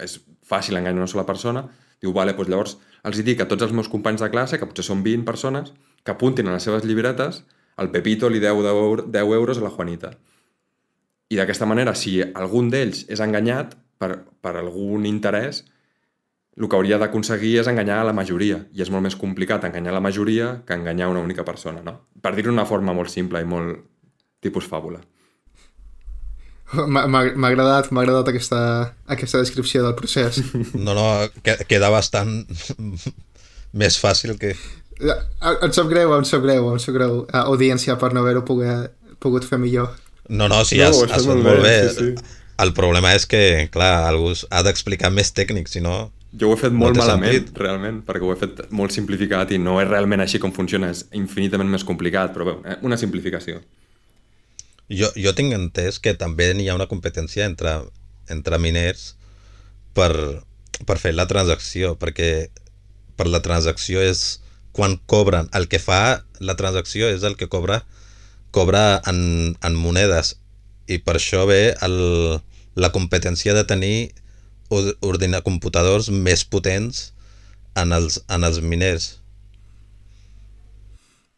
[0.00, 1.64] és fàcil enganyar una sola persona,
[2.00, 2.76] diu, vale, doncs llavors
[3.08, 5.72] els dic a tots els meus companys de classe, que potser són 20 persones,
[6.04, 7.44] que apuntin a les seves llibretes,
[7.80, 10.12] el Pepito li deu 10 euros a la Juanita.
[11.30, 15.62] I d'aquesta manera, si algun d'ells és enganyat per, per algun interès,
[16.60, 19.94] el que hauria d'aconseguir és enganyar a la majoria, i és molt més complicat enganyar
[19.96, 21.96] la majoria que enganyar una única persona, no?
[22.20, 23.80] Per dir-ho d'una forma molt simple i molt
[24.44, 25.00] tipus fàbula.
[26.70, 28.60] M'ha agradat, m'ha agradat aquesta,
[29.10, 30.42] aquesta descripció del procés.
[30.86, 31.06] No, no,
[31.42, 32.44] queda bastant
[33.80, 34.52] més fàcil que...
[35.00, 39.58] Em sap greu, em sap greu, em sap greu, audiència, per no haver-ho pogut fer
[39.58, 39.96] millor.
[40.28, 41.64] No, no, sí, no, has, has fet molt bé.
[41.64, 41.76] bé.
[41.88, 42.38] Sí, sí.
[42.60, 46.60] El problema és que, clar, algú ha d'explicar més tècnic, si no jo ho he
[46.60, 47.58] fet molt no malament, sentit.
[47.58, 51.04] realment, perquè ho he fet molt simplificat i no és realment així com funciona, és
[51.18, 53.62] infinitament més complicat, però bé, eh, una simplificació.
[54.90, 57.76] Jo, jo tinc entès que també hi ha una competència entre,
[58.28, 59.14] entre miners
[59.94, 60.12] per,
[60.86, 62.48] per fer la transacció, perquè
[63.18, 64.40] per la transacció és
[64.72, 67.82] quan cobren, el que fa la transacció és el que cobra
[68.50, 70.36] cobra en, en monedes
[70.90, 71.96] i per això ve el,
[72.74, 74.10] la competència de tenir
[74.70, 77.10] ordenar computadors més potents
[77.78, 79.12] en els, en els miners.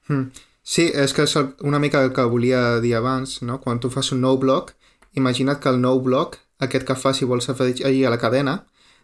[0.08, 0.30] Hmm.
[0.62, 1.34] Sí, és que és
[1.66, 3.58] una mica el que volia dir abans, no?
[3.60, 4.74] Quan tu fas un nou bloc,
[5.18, 8.60] imagina't que el nou bloc, aquest que fas si vols afegir a la cadena,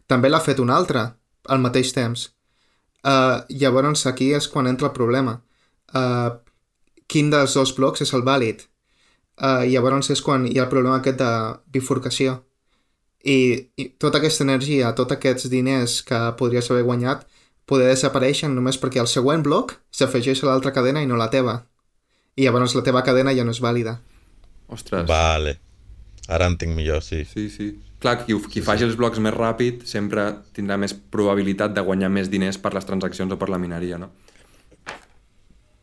[0.06, 1.04] també l'ha fet un altre
[1.48, 2.28] al mateix temps.
[3.02, 5.38] Uh, llavors aquí és quan entra el problema.
[5.94, 6.38] Uh,
[7.08, 8.62] quin dels dos blocs és el vàlid?
[9.38, 11.32] Uh, llavors és quan hi ha el problema aquest de
[11.74, 12.38] bifurcació
[13.28, 13.38] i,
[13.76, 17.26] i tota aquesta energia, tots aquests diners que podries haver guanyat
[17.68, 21.60] poder desaparèixer només perquè el següent bloc s'afegeix a l'altra cadena i no la teva.
[22.38, 23.98] I llavors la teva cadena ja no és vàlida.
[24.72, 25.04] Ostres.
[25.08, 25.58] Vale.
[26.28, 27.22] Ara entenc millor, sí.
[27.28, 27.68] Sí, sí.
[28.00, 28.88] Clar, qui, qui sí, faci sí.
[28.88, 33.32] els blocs més ràpid sempre tindrà més probabilitat de guanyar més diners per les transaccions
[33.34, 34.12] o per la mineria, no?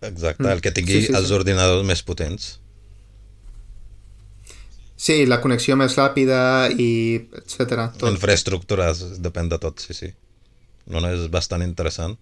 [0.06, 1.18] Exacte, el que tingui sí, sí, sí.
[1.18, 2.56] els ordinadors més potents.
[4.96, 7.90] Sí, la connexió més ràpida i etc.
[8.00, 8.08] Tot.
[8.14, 10.14] Infraestructures, depèn de tot, sí, sí.
[10.88, 12.16] No, no, és bastant interessant.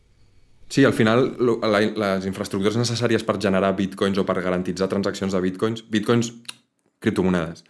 [0.73, 1.27] Sí, al final
[1.61, 6.31] la, les infraestructures necessàries per generar bitcoins o per garantitzar transaccions de bitcoins, bitcoins,
[7.03, 7.61] criptomonedes,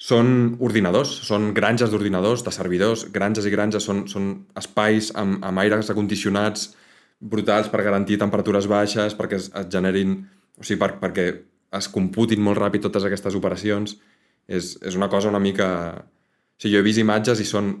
[0.00, 5.60] són ordinadors, són granges d'ordinadors, de servidors, granges i granges, són, són espais amb, amb
[5.60, 6.70] aires acondicionats
[7.20, 10.18] brutals per garantir temperatures baixes, perquè es, es generin,
[10.56, 11.26] o sigui, per, perquè
[11.78, 13.96] es computin molt ràpid totes aquestes operacions.
[14.46, 15.68] És, és una cosa una mica...
[16.56, 17.72] O sigui, jo he vist imatges i són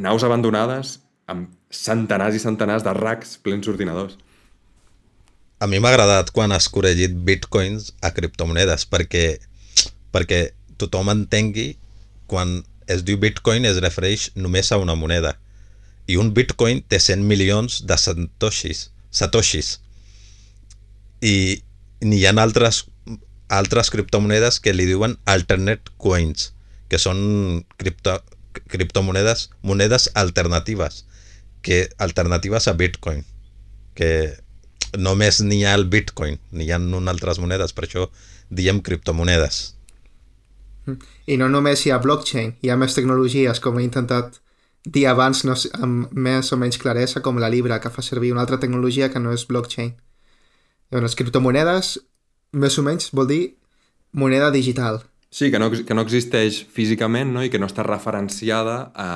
[0.00, 4.16] naus abandonades amb centenars i centenars de racks plens d'ordinadors.
[5.60, 9.24] A mi m'ha agradat quan has corregit bitcoins a criptomonedes perquè,
[10.12, 10.40] perquè
[10.80, 11.74] tothom entengui
[12.28, 15.36] quan es diu bitcoin es refereix només a una moneda
[16.06, 19.78] i un bitcoin té 100 milions de satoshis, satoshis.
[21.24, 21.62] i
[22.04, 22.84] n'hi ha altres
[23.48, 26.52] altres criptomonedes que li diuen alternate coins,
[26.88, 28.18] que són cripto,
[28.70, 31.04] criptomonedes monedes alternatives,
[31.62, 33.24] que alternatives a Bitcoin,
[33.94, 34.36] que
[34.98, 38.08] només n'hi ha el Bitcoin, n'hi ha un altres monedes, per això
[38.50, 39.74] diem criptomonedes.
[41.26, 44.40] I no només hi ha blockchain, hi ha més tecnologies, com he intentat
[44.84, 48.44] dir abans no, amb més o menys claresa, com la Libra, que fa servir una
[48.44, 49.94] altra tecnologia que no és blockchain.
[50.92, 51.96] Les criptomonedes
[52.54, 53.42] més o menys vol dir
[54.14, 55.02] moneda digital.
[55.34, 57.42] Sí, que no, que no existeix físicament no?
[57.42, 59.08] i que no està referenciada a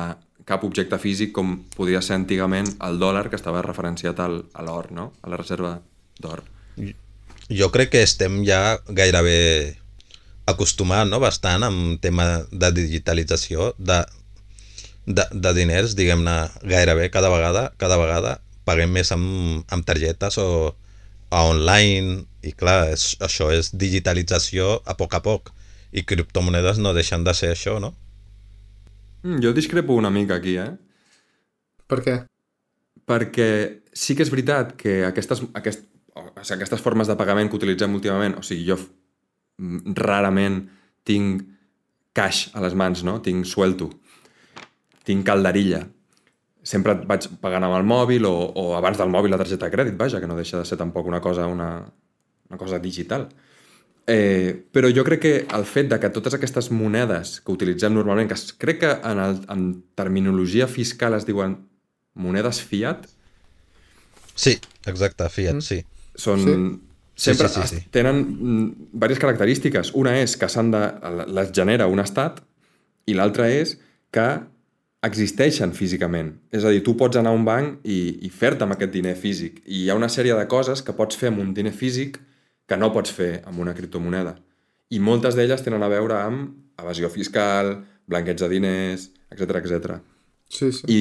[0.48, 4.90] cap objecte físic com podia ser antigament el dòlar que estava referenciat al, a l'or,
[4.96, 5.12] no?
[5.22, 5.76] a la reserva
[6.18, 6.42] d'or.
[7.48, 9.76] Jo crec que estem ja gairebé
[10.48, 11.20] acostumat no?
[11.22, 14.00] bastant amb tema de digitalització de,
[15.06, 20.48] de, de diners, diguem-ne, gairebé cada vegada, cada vegada paguem més amb, amb targetes o
[21.30, 25.52] a online, i clar, és, això és digitalització a poc a poc,
[25.92, 27.94] i criptomonedes no deixen de ser això, no?
[29.24, 30.70] Mm, jo discrepo una mica aquí, eh?
[31.88, 32.16] Per què?
[33.08, 33.48] Perquè
[33.96, 37.94] sí que és veritat que aquestes, aquest, o sigui, aquestes formes de pagament que utilitzem
[37.96, 40.60] últimament, o sigui, jo mm, rarament
[41.08, 41.46] tinc
[42.12, 43.18] cash a les mans, no?
[43.24, 43.90] Tinc suelto,
[45.08, 45.86] tinc calderilla.
[46.68, 49.96] Sempre vaig pagant amb el mòbil o, o abans del mòbil la targeta de crèdit,
[49.96, 51.70] vaja, que no deixa de ser tampoc una cosa, una,
[52.48, 53.28] una cosa digital.
[54.08, 58.28] Eh, però jo crec que el fet de que totes aquestes monedes que utilitzem normalment,
[58.30, 61.58] que es- crec que en, el, en terminologia fiscal es diuen
[62.14, 63.06] monedes fiat,
[64.38, 64.52] Sí,
[64.86, 65.60] exacte, Fiat, mm.
[65.66, 65.80] sí.
[66.14, 66.44] són...
[66.44, 66.54] Sí.
[67.18, 67.88] Sempre Sí, sí, sí, es- sí.
[67.90, 69.88] tenen mm, diverses característiques.
[69.98, 70.82] Una és que s'han de,
[71.34, 72.38] les genera un estat
[73.10, 73.72] i l'altra és
[74.14, 74.26] que
[75.02, 76.36] existeixen físicament.
[76.54, 79.16] És a dir, tu pots anar a un banc i, i fer-te amb aquest diner
[79.18, 79.58] físic.
[79.66, 82.20] I hi ha una sèrie de coses que pots fer amb un diner físic
[82.68, 84.34] que no pots fer amb una criptomoneda.
[84.92, 87.74] I moltes d'elles tenen a veure amb evasió fiscal,
[88.08, 89.98] blanqueig de diners, etc etc.
[90.48, 90.84] Sí, sí.
[90.88, 91.00] I,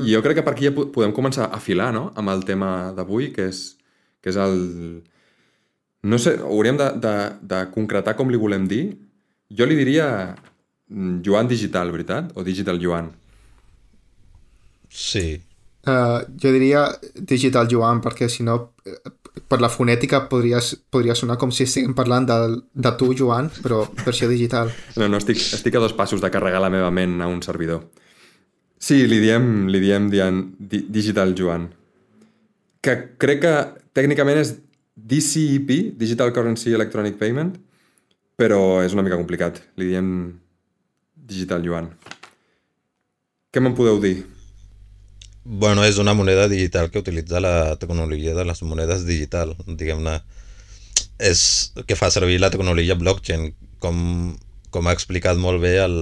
[0.00, 2.44] i jo crec que per aquí ja po- podem començar a filar, no?, amb el
[2.48, 3.64] tema d'avui, que és,
[4.22, 4.56] que és el...
[6.08, 7.14] No sé, hauríem de, de,
[7.50, 8.84] de concretar com li volem dir.
[9.50, 10.06] Jo li diria
[10.88, 12.30] mm, Joan digital, veritat?
[12.38, 13.12] O digital Joan?
[14.88, 15.40] Sí,
[15.88, 16.82] Uh, jo diria
[17.14, 18.96] digital Joan, perquè si no, eh,
[19.48, 22.38] per la fonètica podria, podria sonar com si estiguem parlant de,
[22.74, 24.72] de tu, Joan, però versió digital.
[24.96, 27.84] No, no, estic, estic a dos passos de carregar la meva ment a un servidor.
[28.78, 31.66] Sí, li diem, li diem Dian, di, Digital Joan.
[32.84, 33.54] Que crec que
[33.98, 34.54] tècnicament és
[34.94, 37.56] DCEP, Digital Currency Electronic Payment,
[38.38, 39.58] però és una mica complicat.
[39.78, 40.10] Li diem
[41.28, 41.90] Digital Joan.
[43.50, 44.20] Què me'n podeu dir?
[45.44, 50.18] Bueno, és una moneda digital que utilitza la tecnologia de les monedes digital, diguem-ne.
[51.18, 54.36] És que fa servir la tecnologia blockchain, com,
[54.70, 55.96] com ha explicat molt bé el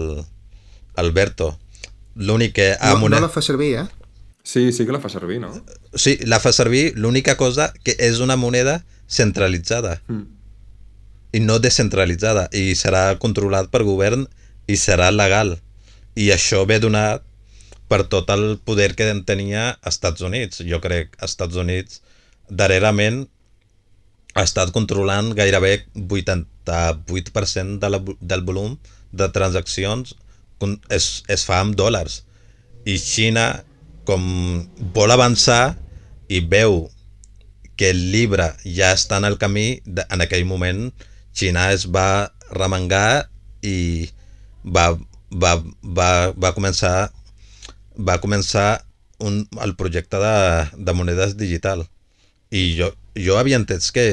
[0.97, 1.53] Alberto.
[2.17, 3.21] L'únic que ha No, no moneda...
[3.29, 3.87] la fa servir, eh?
[4.47, 5.51] Sí, sí que la fa servir, no?
[5.95, 10.25] Sí, la fa servir, l'única cosa que és una moneda centralitzada Mm.
[11.37, 14.25] i no descentralitzada i serà controlat per govern
[14.67, 15.59] i serà legal.
[16.15, 17.26] I això ve donat
[17.89, 20.63] per tot el poder que en tenia als Estats Units.
[20.67, 22.03] Jo crec que Estats Units
[22.49, 23.27] darrerament
[24.37, 28.77] ha estat controlant gairebé 88% de la, del volum
[29.13, 30.15] de transaccions
[30.89, 32.23] es, es fa amb dòlars.
[32.87, 33.47] I Xina,
[34.07, 34.23] com
[34.95, 35.77] vol avançar
[36.29, 36.87] i veu
[37.77, 40.89] que el llibre ja està en el camí, en aquell moment
[41.37, 43.29] Xina es va remengar
[43.67, 44.09] i
[44.65, 44.93] va,
[45.31, 47.11] va, va, va començar
[47.99, 48.85] va començar
[49.19, 50.35] un, el projecte de,
[50.77, 51.87] de monedes digital.
[52.51, 54.07] I jo, jo havia entès que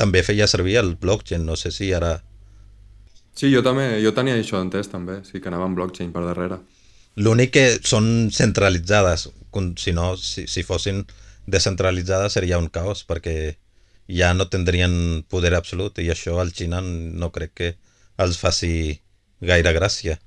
[0.00, 2.14] també feia servir el blockchain, no sé si ara
[3.40, 6.60] Sí, jo també, jo tenia això entès també, sí, que anava amb blockchain per darrere.
[7.16, 11.02] l'únic que són centralitzades con- si no, si, si fossin
[11.46, 13.34] descentralitzades seria un caos perquè
[14.08, 17.70] ja no tindrien poder absolut i això al Xina no crec que
[18.18, 19.00] els faci
[19.40, 20.18] gaire gràcia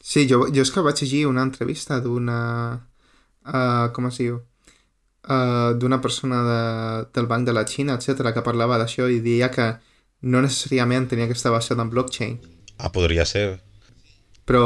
[0.00, 2.38] Sí, jo, jo és que vaig llegir una entrevista d'una...
[3.44, 4.40] Uh, com es diu?
[5.24, 6.60] Uh, d'una persona de,
[7.14, 9.72] del Banc de la Xina, etc que parlava d'això i deia que
[10.32, 12.38] no necessàriament tenia que estar basat en blockchain,
[12.78, 13.60] ah, podria ser
[14.50, 14.64] però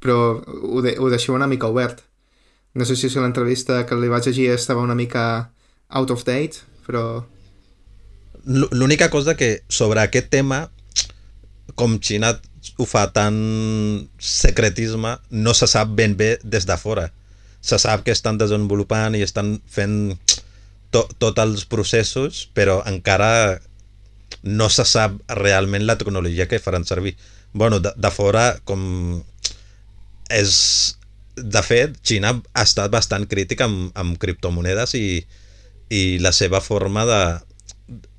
[0.00, 2.02] però ho, de, ho deixeu una mica obert.
[2.76, 5.50] No sé si l'entrevista que li vaig llegir estava una mica
[5.88, 7.24] out of date, però...
[8.46, 10.68] L'única cosa que sobre aquest tema,
[11.74, 12.36] com Xina
[12.76, 13.36] ho fa tan
[14.20, 17.10] secretisme, no se sap ben bé des de fora.
[17.60, 20.16] Se sap que estan desenvolupant i estan fent
[20.92, 23.58] to tots els processos, però encara
[24.42, 27.16] no se sap realment la tecnologia que faran servir.
[27.52, 29.22] bueno, de, de fora, com
[30.28, 30.96] és...
[31.36, 35.20] De fet, Xina ha estat bastant crítica amb, amb criptomonedes i,
[35.92, 37.18] i la seva forma de,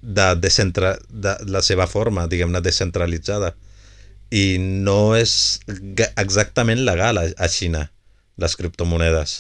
[0.01, 3.55] de, descentra, de la seva forma, diguem-ne, descentralitzada.
[4.31, 5.59] I no és
[6.19, 7.87] exactament legal a, a Xina,
[8.37, 9.37] les criptomonedes.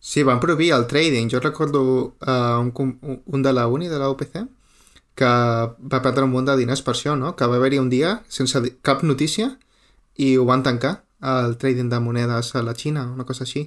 [0.00, 1.30] Sí, van prohibir el trading.
[1.30, 4.44] Jo recordo uh, un, un de la uni, de la UPC,
[5.16, 7.32] que va perdre un munt de diners per això, no?
[7.34, 9.56] Que va haver-hi un dia sense cap notícia
[10.14, 13.64] i ho van tancar, el trading de monedes a la Xina, una cosa així.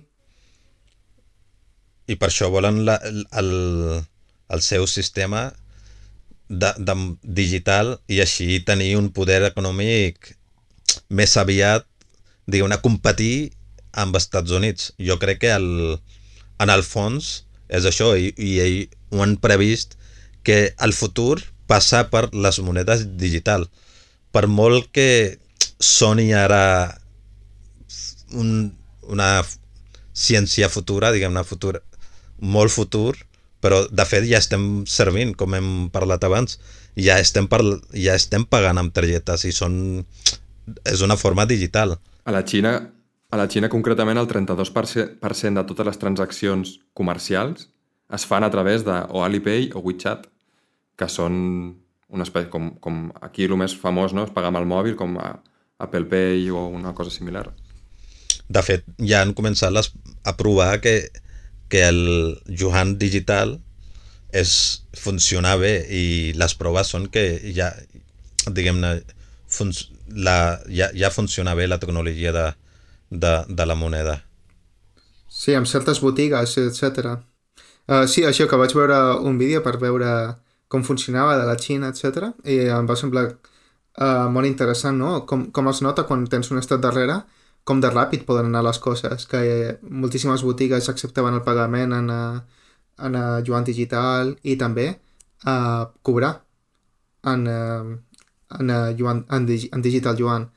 [2.09, 2.99] I per això volen la,
[3.41, 3.51] el,
[4.49, 5.49] el seu sistema
[6.49, 10.33] de, de, digital i així tenir un poder econòmic
[11.13, 11.85] més aviat,
[12.49, 13.51] diguem-ne, competir
[13.93, 14.91] amb Estats Units.
[14.97, 15.99] Jo crec que el,
[16.59, 18.79] en el fons és això i, i ell
[19.13, 19.95] ho han previst
[20.43, 21.37] que el futur
[21.69, 23.67] passa per les monedes digital.
[24.33, 25.37] Per molt que
[25.79, 26.97] soni ara
[28.33, 28.73] un,
[29.09, 29.29] una
[30.13, 31.79] ciència futura, diguem-ne, futur,
[32.41, 33.13] molt futur,
[33.63, 36.59] però de fet ja estem servint, com hem parlat abans,
[36.99, 40.05] ja estem, par ja estem pagant amb targetes i són...
[40.85, 41.97] és una forma digital.
[42.25, 42.73] A la Xina,
[43.29, 47.69] a la Xina concretament, el 32% de totes les transaccions comercials
[48.13, 50.27] es fan a través de o Alipay o WeChat,
[50.97, 51.35] que són
[52.09, 54.25] una espècie, com, com aquí el més famós no?
[54.25, 55.35] és pagar amb el mòbil, com a
[55.79, 57.47] Apple Pay o una cosa similar.
[58.49, 59.91] De fet, ja han començat les,
[60.25, 60.95] a provar que,
[61.69, 62.01] que el
[62.49, 63.59] Johan digital
[64.35, 64.51] és
[64.97, 66.03] funcionar bé i
[66.37, 67.23] les proves són que
[67.55, 67.71] ja,
[68.45, 68.99] diguem-ne,
[70.15, 70.37] la,
[70.69, 72.47] ja, ja funciona bé la tecnologia de,
[73.09, 74.19] de, de la moneda.
[75.29, 77.15] Sí, amb certes botigues, etc.
[77.89, 80.09] Uh, sí, això que vaig veure un vídeo per veure
[80.69, 82.33] com funcionava de la Xina, etc.
[82.45, 85.23] I em va semblar uh, molt interessant, no?
[85.29, 87.21] Com, com es nota quan tens un estat darrere,
[87.63, 92.59] com de ràpid poden anar les coses, que moltíssimes botigues acceptaven el pagament en, uh,
[93.05, 94.87] en uh, Joan Digital i també
[95.45, 96.33] uh, cobrar
[97.29, 97.97] en, uh,
[98.59, 100.49] en, uh, Joan, en, dig, en Digital Joan.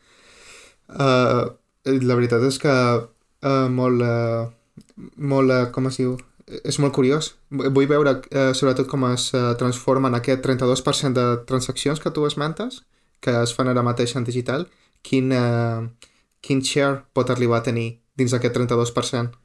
[0.89, 1.53] Uh,
[1.85, 6.17] la veritat és que uh, molt, uh, molt uh, com es diu,
[6.63, 7.33] és molt curiós.
[7.51, 12.83] Vull veure uh, sobretot com es uh, transformen aquest 32% de transaccions que tu esmentes,
[13.23, 14.67] que es fan ara mateix en digital,
[15.07, 16.11] quin, uh,
[16.43, 19.39] quin share pot arribar a tenir dins d'aquest 32%?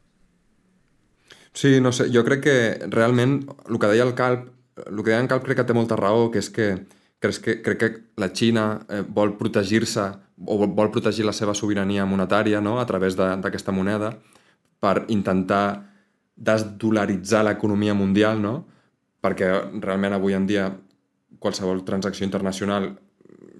[1.57, 2.57] Sí, no sé, jo crec que
[2.93, 4.49] realment el que deia el Calp,
[4.83, 6.67] el que deia en Calp crec que té molta raó, que és que
[7.23, 7.91] crec que, crec que
[8.21, 10.05] la Xina eh, vol protegir-se
[10.45, 12.77] o vol protegir la seva sobirania monetària no?
[12.79, 14.11] a través d'aquesta moneda
[14.79, 15.81] per intentar
[16.37, 18.67] desdolaritzar l'economia mundial, no?
[19.21, 19.49] perquè
[19.81, 20.69] realment avui en dia
[21.41, 22.91] qualsevol transacció internacional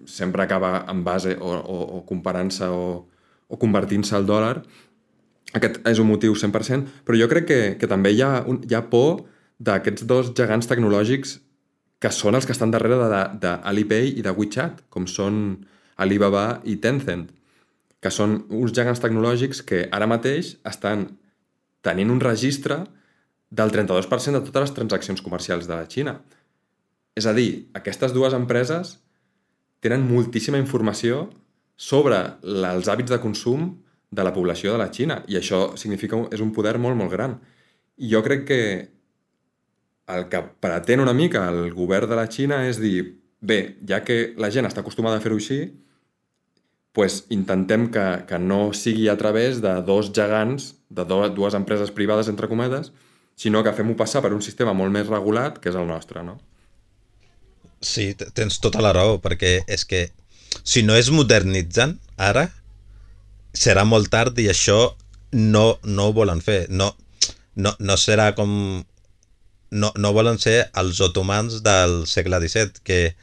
[0.06, 3.08] sempre acaba en base o, o, o comparant-se o,
[3.48, 4.62] o convertint-se al dòlar
[5.56, 8.76] aquest és un motiu 100%, però jo crec que, que també hi ha, un, hi
[8.76, 9.24] ha por
[9.64, 11.38] d'aquests dos gegants tecnològics
[12.04, 13.00] que són els que estan darrere
[13.42, 15.64] d'Alipay i de WeChat, com són
[15.98, 17.26] Alibaba i Tencent,
[18.04, 21.08] que són uns gegants tecnològics que ara mateix estan
[21.82, 22.84] tenint un registre
[23.50, 26.20] del 32% de totes les transaccions comercials de la Xina.
[27.18, 28.98] És a dir, aquestes dues empreses
[29.82, 31.30] tenen moltíssima informació
[31.78, 33.70] sobre els hàbits de consum
[34.10, 37.38] de la població de la Xina i això significa és un poder molt, molt gran.
[38.02, 38.62] I jo crec que
[40.08, 44.34] el que pretén una mica el govern de la Xina és dir, bé, ja que
[44.40, 45.60] la gent està acostumada a fer-ho així,
[46.98, 51.92] pues intentem que, que no sigui a través de dos gegants, de do, dues empreses
[51.94, 52.90] privades, entre cometes,
[53.38, 56.40] sinó que fem-ho passar per un sistema molt més regulat, que és el nostre, no?
[57.86, 60.08] Sí, tens tota la raó, perquè és que
[60.64, 62.48] si no és modernitzant, ara,
[63.54, 64.96] serà molt tard i això
[65.32, 66.66] no, no ho volen fer.
[66.70, 66.94] No,
[67.56, 68.84] no, no serà com...
[69.68, 73.16] No, no volen ser els otomans del segle XVII, que,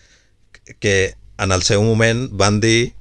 [0.77, 2.93] que en el seu moment van dir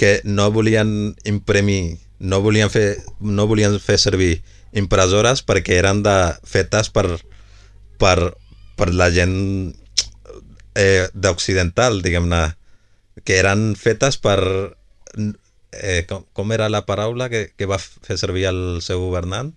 [0.00, 4.38] que no volien imprimir, no volien fer, no volien fer servir
[4.72, 6.16] impressores perquè eren de,
[6.48, 7.04] fetes per,
[8.00, 8.16] per,
[8.80, 9.36] per la gent
[10.72, 12.40] eh, d'occidental, diguem-ne,
[13.24, 14.40] que eren fetes per
[15.72, 19.52] eh, com, com era la paraula que, que va fer servir el seu governant?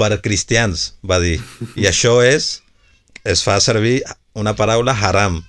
[0.00, 1.38] Per cristians, va dir.
[1.76, 2.62] I això és,
[3.24, 4.00] es fa servir
[4.34, 5.42] una paraula haram,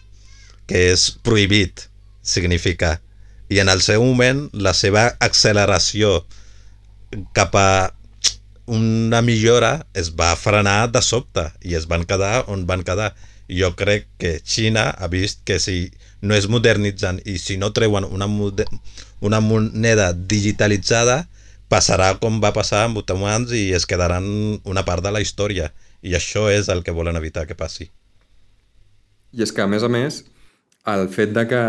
[0.68, 1.88] que és prohibit,
[2.22, 3.00] significa.
[3.52, 6.22] I en el seu moment, la seva acceleració
[7.36, 7.92] cap a
[8.72, 13.12] una millora es va frenar de sobte i es van quedar on van quedar.
[13.52, 15.92] Jo crec que Xina ha vist que si
[16.22, 18.28] no és modernitzant i si no treuen una,
[19.22, 21.24] una moneda digitalitzada
[21.72, 24.28] passarà com va passar amb otomans i es quedaran
[24.68, 27.88] una part de la història i això és el que volen evitar que passi.
[29.32, 30.24] I és que, a més a més,
[30.92, 31.62] el fet de que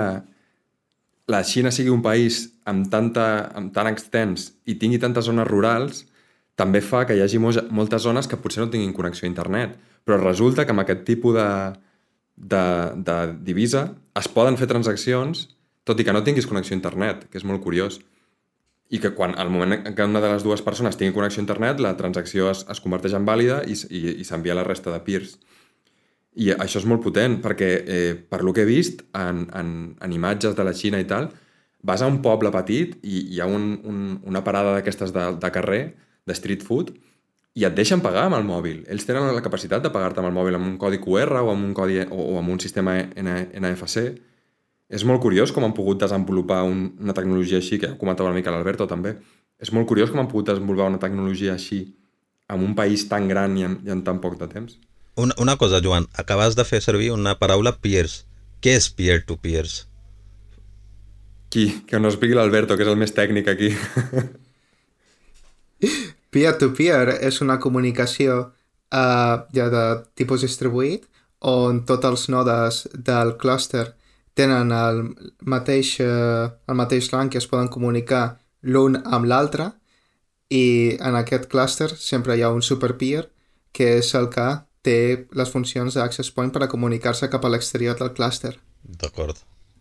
[1.31, 6.03] la Xina sigui un país amb, tanta, amb tant extens i tingui tantes zones rurals
[6.59, 9.79] també fa que hi hagi moltes zones que potser no tinguin connexió a internet.
[10.05, 11.47] Però resulta que amb aquest tipus de,
[12.43, 12.65] de,
[13.07, 13.17] de
[13.47, 15.47] divisa es poden fer transaccions
[15.89, 18.01] tot i que no tinguis connexió a internet, que és molt curiós.
[18.93, 21.47] I que quan al moment en què una de les dues persones tingui connexió a
[21.47, 24.93] internet, la transacció es, es converteix en vàlida i, i, i s'envia a la resta
[24.93, 25.39] de peers.
[26.39, 30.15] I això és molt potent, perquè eh, per lo que he vist en, en, en
[30.15, 31.31] imatges de la Xina i tal,
[31.83, 35.51] vas a un poble petit i hi ha un, un, una parada d'aquestes de, de
[35.53, 35.83] carrer,
[36.29, 36.93] de street food,
[37.53, 38.83] i et deixen pagar amb el mòbil.
[38.89, 41.67] Ells tenen la capacitat de pagar-te amb el mòbil amb un codi QR o amb
[41.69, 44.07] un, codi, o, o amb un sistema NFC.
[44.93, 48.53] És molt curiós com han pogut desenvolupar un, una tecnologia així, que comentava una mica
[48.55, 49.17] l'Alberto també.
[49.61, 51.85] És molt curiós com han pogut desenvolupar una tecnologia així
[52.53, 54.79] en un país tan gran i en, i en tan poc de temps.
[55.21, 58.23] Una, una cosa, Joan, acabes de fer servir una paraula peers.
[58.65, 59.83] Què és peer-to-peers?
[61.53, 61.67] Qui?
[61.89, 63.73] Que no expliqui l'Alberto, que és el més tècnic aquí.
[66.33, 69.85] Peer-to-peer és una comunicació uh, ja de
[70.19, 71.05] tipus distribuït
[71.53, 73.91] on tots els nodes del clúster
[74.39, 75.03] tenen el
[75.45, 79.69] mateix, uh, el mateix rang que es poden comunicar l'un amb l'altre
[80.53, 83.27] i en aquest clúster sempre hi ha un superpeer
[83.73, 84.49] que és el que
[84.85, 84.99] té
[85.39, 88.57] les funcions d'Access Point per a comunicar-se cap a l'exterior del clúster.
[88.83, 89.39] D'acord.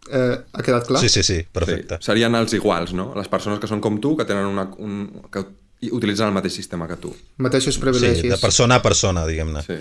[0.09, 1.01] Eh, ha quedat clar?
[1.03, 1.97] Sí, sí, sí, perfecte.
[1.99, 3.11] Sí, serien els iguals, no?
[3.17, 5.43] Les persones que són com tu, que tenen una, un, que
[5.89, 7.13] utilitzen el mateix sistema que tu.
[7.41, 8.21] Mateixos privilegis.
[8.21, 9.63] Sí, de persona a persona, diguem-ne.
[9.65, 9.79] Sí.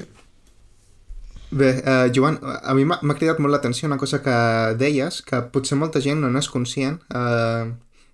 [1.50, 4.34] Bé, uh, Joan, a mi m'ha cridat molt l'atenció una cosa que
[4.78, 7.72] deies, que potser molta gent no n'és conscient, uh,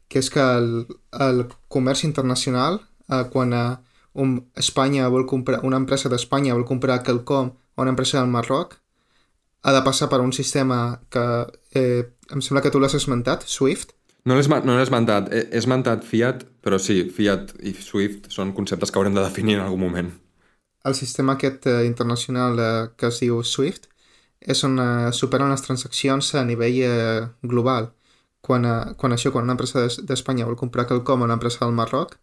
[0.08, 0.86] que és que el,
[1.20, 2.80] el comerç internacional,
[3.12, 3.76] uh, quan uh,
[4.16, 8.78] un, Espanya vol comprar, una empresa d'Espanya vol comprar quelcom o una empresa del Marroc,
[9.66, 11.24] ha de passar per un sistema que
[11.74, 13.92] eh, em sembla que tu l'has esmentat, Swift.
[14.26, 18.90] No l'he no esmentat, he, he esmentat Fiat, però sí, Fiat i Swift són conceptes
[18.90, 20.08] que haurem de definir en algun moment.
[20.86, 23.86] El sistema aquest eh, internacional eh, que es diu Swift
[24.40, 27.92] és on eh, superen les transaccions a nivell eh, global.
[28.42, 31.74] Quan, eh, quan això, quan una empresa d'Espanya vol comprar quelcom a una empresa del
[31.78, 32.18] Marroc,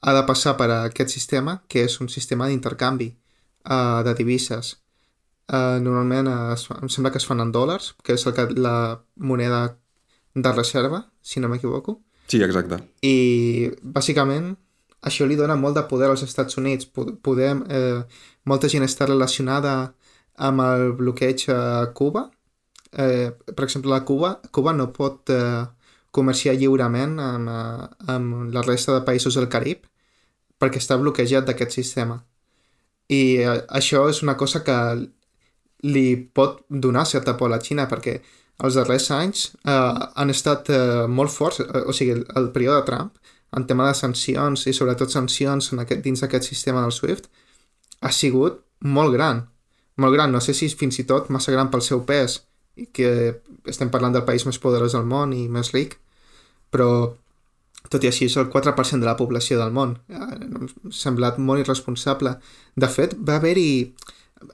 [0.00, 3.08] ha de passar per aquest sistema, que és un sistema d'intercanvi
[3.66, 4.76] uh, de divises.
[5.48, 8.46] Uh, normalment uh, es, em sembla que es fan en dòlars, que és el que,
[8.54, 9.62] la moneda
[10.42, 11.98] de reserva, si no m'equivoco.
[12.28, 12.80] Sí, exacte.
[13.02, 14.52] I, bàsicament,
[15.08, 16.88] això li dona molt de poder als Estats Units.
[17.24, 18.02] Podem, eh,
[18.44, 19.94] molta gent està relacionada
[20.36, 22.28] amb el bloqueig a Cuba.
[22.92, 25.66] Eh, per exemple, a Cuba, Cuba no pot eh,
[26.10, 29.86] comerciar lliurement amb, eh, amb la resta de països del Carib
[30.58, 32.18] perquè està bloquejat d'aquest sistema.
[33.08, 34.78] I eh, això és una cosa que
[35.86, 38.18] li pot donar certa por a la Xina perquè
[38.64, 39.74] els darrers anys eh,
[40.14, 43.86] han estat eh, molt forts, eh, o sigui, el, el període de Trump en tema
[43.88, 47.30] de sancions i sobretot sancions en aquest, dins d'aquest sistema del SWIFT
[48.04, 49.46] ha sigut molt gran,
[49.98, 52.42] molt gran, no sé si fins i tot massa gran pel seu pes
[52.78, 53.08] i que
[53.66, 55.96] estem parlant del país més poderós del món i més ric,
[56.70, 57.14] però
[57.88, 59.96] tot i així és el 4% de la població del món.
[60.12, 60.28] Ha
[60.94, 62.36] semblat molt irresponsable.
[62.76, 63.94] De fet, va haver-hi...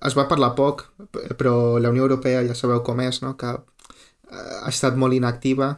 [0.08, 3.34] Es va parlar poc, però la Unió Europea ja sabeu com és, no?
[3.36, 3.73] que eh,
[4.34, 5.70] ha estat molt inactiva,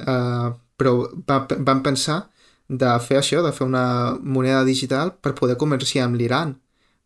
[0.00, 0.48] eh,
[0.80, 0.94] però
[1.28, 2.20] va, van pensar
[2.68, 6.54] de fer això, de fer una moneda digital per poder comerciar amb l'Iran,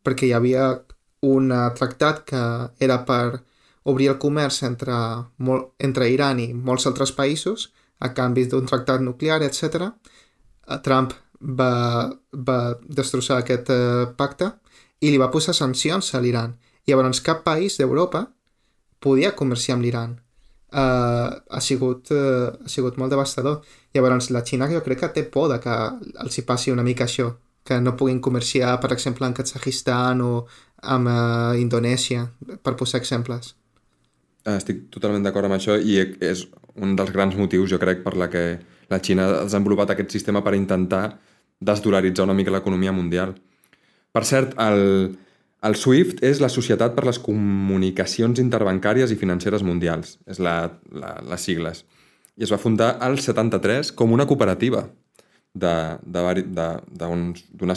[0.05, 0.69] perquè hi havia
[1.25, 2.43] un tractat que
[2.85, 3.41] era per
[3.89, 4.97] obrir el comerç entre,
[5.79, 7.71] entre Iran i molts altres països
[8.05, 9.89] a canvi d'un tractat nuclear, etc.
[10.85, 14.51] Trump va, va destrossar aquest eh, pacte
[15.01, 16.55] i li va posar sancions a l'Iran.
[16.89, 18.27] Llavors cap país d'Europa
[19.01, 20.17] podia comerciar amb l'Iran.
[20.75, 23.61] Uh, ha, sigut, uh, ha sigut molt devastador.
[23.95, 25.75] Llavors la Xina jo crec que té por de que
[26.25, 27.29] els hi passi una mica això,
[27.63, 30.33] que no puguin comerciar, per exemple, en Kazakhstan o
[30.97, 32.27] amb uh, Indonèsia,
[32.67, 33.55] per posar exemples.
[34.51, 36.43] Estic totalment d'acord amb això i és
[36.75, 38.45] un dels grans motius, jo crec, per la que
[38.91, 41.07] la Xina ha desenvolupat aquest sistema per intentar
[41.65, 43.37] desdolaritzar una mica l'economia mundial.
[44.11, 45.15] Per cert, el,
[45.65, 50.57] el SWIFT és la Societat per les Comunicacions Interbancàries i Financeres Mundials, és la,
[50.93, 51.85] la, les sigles.
[52.37, 54.85] I es va fundar al 73 com una cooperativa
[55.55, 55.99] d'una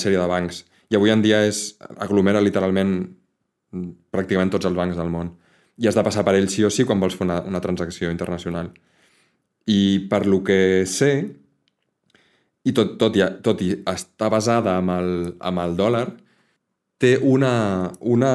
[0.01, 0.65] sèrie de bancs.
[0.89, 2.97] I avui en dia és, aglomera literalment
[4.11, 5.35] pràcticament tots els bancs del món
[5.77, 8.09] i has de passar per ell sí o sí quan vols fer una, una transacció
[8.11, 8.71] internacional.
[9.69, 11.11] I per lo que sé,
[12.65, 16.07] i tot, tot, i, tot i està basada amb el, amb el dòlar,
[16.97, 18.33] té una, una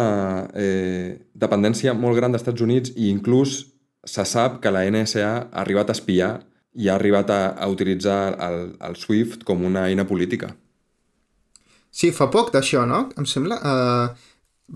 [0.55, 3.59] eh, dependència molt gran dels Estats Units i inclús
[4.07, 6.33] se sap que la NSA ha arribat a espiar
[6.75, 10.55] i ha arribat a, a utilitzar el, el SWIFT com una eina política.
[11.93, 13.09] Sí, fa poc d'això, no?
[13.19, 13.63] Em sembla...
[13.63, 14.29] Uh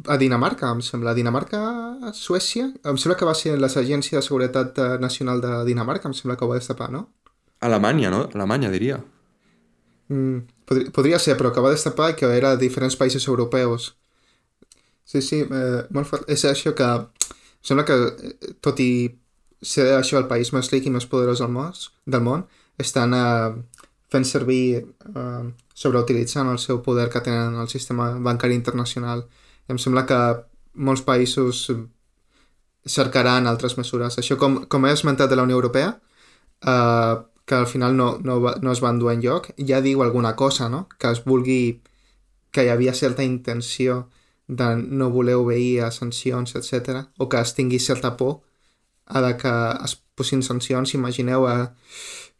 [0.04, 1.14] a Dinamarca, em sembla.
[1.14, 1.60] Dinamarca,
[2.12, 2.68] Suècia?
[2.84, 6.44] Em sembla que va ser l'Agència de Seguretat eh, Nacional de Dinamarca, em sembla que
[6.44, 7.06] ho va destapar, no?
[7.64, 8.26] Alemanya, no?
[8.34, 8.98] Alemanya, diria.
[10.12, 13.94] Mm, podria, podria ser, però que va destapar que era de diferents països europeus.
[15.06, 16.26] Sí, sí, eh, molt fort.
[16.30, 16.86] És això que...
[16.86, 18.90] Em sembla que, eh, tot i
[19.62, 21.72] ser això el país més ric i més poderós del món,
[22.06, 22.44] del món
[22.78, 23.54] estan eh,
[24.12, 25.44] fent servir, eh,
[25.74, 29.24] sobreutilitzant el seu poder que tenen en el sistema bancari internacional.
[29.66, 30.20] I em sembla que
[30.74, 31.64] molts països
[32.86, 34.18] cercaran altres mesures.
[34.18, 35.96] Això, com, com he esmentat de la Unió Europea,
[36.62, 37.14] eh,
[37.46, 40.68] que al final no, no, no es va endur en lloc, ja diu alguna cosa,
[40.68, 40.86] no?
[40.98, 41.82] Que es vulgui...
[42.50, 44.08] que hi havia certa intenció
[44.48, 47.02] de no voler obeir a sancions, etc.
[47.18, 48.40] o que es tingui certa por
[49.06, 49.52] a de que
[49.84, 51.74] es posin sancions, imagineu a,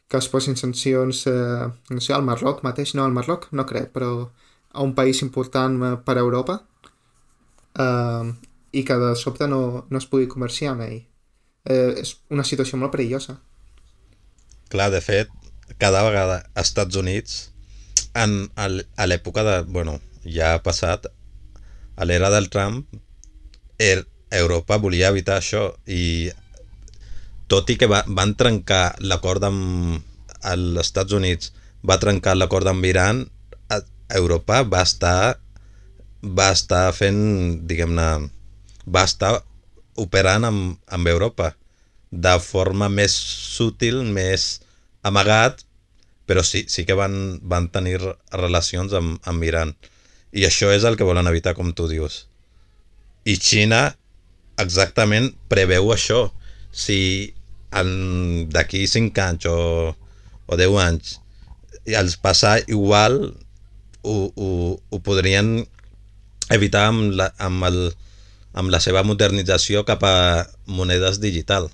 [0.07, 3.91] que es posin sancions, eh, no sé, al Marroc mateix, no, al Marroc no crec,
[3.93, 4.31] però
[4.71, 6.61] a un país important eh, per a Europa
[7.77, 8.33] eh,
[8.71, 10.99] i que de sobte no, no es pugui comerciar amb ell.
[11.67, 13.37] Eh, és una situació molt perillosa.
[14.71, 15.31] Clar, de fet,
[15.77, 17.37] cada vegada als Estats Units,
[18.13, 19.61] en, a l'època de...
[19.67, 21.07] Bueno, ja ha passat,
[21.95, 22.85] a l'era del Trump,
[23.79, 26.29] er, Europa volia evitar això i
[27.47, 30.03] tot i que va, van trencar l'acord amb
[30.51, 31.53] els Estats Units,
[31.87, 33.23] va trencar l'acord amb Iran,
[34.15, 35.37] Europa va estar
[36.23, 37.19] va estar fent,
[37.67, 38.07] diguem-ne,
[38.87, 39.33] va estar
[39.99, 41.53] operant amb, amb Europa
[42.11, 44.61] de forma més sutil, més
[45.03, 45.63] amagat,
[46.27, 47.99] però sí, sí que van, van tenir
[48.31, 49.73] relacions amb, amb Iran.
[50.35, 52.25] I això és el que volen evitar, com tu dius.
[53.27, 53.95] I Xina
[54.59, 56.27] exactament preveu això.
[56.71, 57.33] Si
[57.71, 59.57] d'aquí 5 anys o,
[60.47, 61.17] o 10 anys
[61.99, 63.17] els passar igual
[64.03, 64.49] ho, ho,
[64.89, 65.67] ho podrien
[66.51, 67.79] evitar amb la, amb, el,
[68.55, 71.69] amb la seva modernització cap a monedes digital.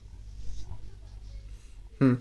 [2.03, 2.19] Mm.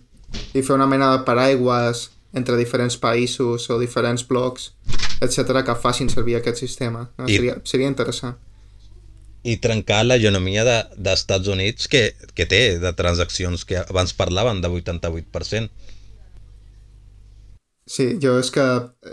[0.57, 4.71] I fer una mena de paraigües entre diferents països o diferents blocs,
[5.21, 7.07] etc que facin servir aquest sistema.
[7.19, 7.29] No?
[7.29, 8.39] I, seria, seria interessant.
[9.43, 12.05] I trencar l'economia d'Estats de, Units que,
[12.35, 15.69] que té de transaccions que abans parlaven de 88%.
[17.93, 18.65] Sí, jo és que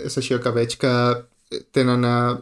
[0.05, 0.91] és això que veig que
[1.75, 2.37] tenen uh,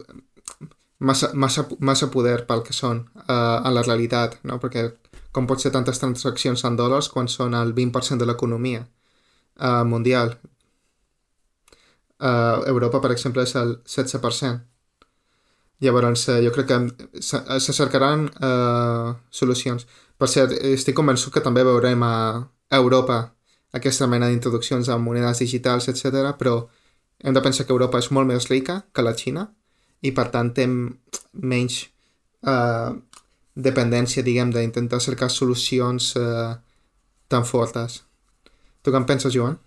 [1.00, 4.60] massa, massa, massa poder pel que són uh, a la realitat, no?
[4.62, 4.90] perquè
[5.38, 10.34] com pot ser tantes transaccions en dòlars quan són el 20% de l'economia uh, mundial.
[12.18, 14.58] Uh, Europa, per exemple, és el 16%.
[15.86, 16.78] Llavors, uh, jo crec que
[17.22, 19.86] se cercaran uh, solucions.
[20.18, 22.16] Per cert, estic convençut que també veurem a
[22.80, 23.20] Europa
[23.78, 26.34] aquesta mena d'introduccions a monedes digitals, etc.
[26.34, 26.64] però
[27.22, 29.46] hem de pensar que Europa és molt més rica que la Xina
[30.02, 31.84] i per tant té menys
[32.42, 32.98] uh,
[33.58, 36.52] dependència, diguem, d'intentar cercar solucions eh,
[37.28, 38.02] tan fortes.
[38.82, 39.58] Tu què en penses, Joan?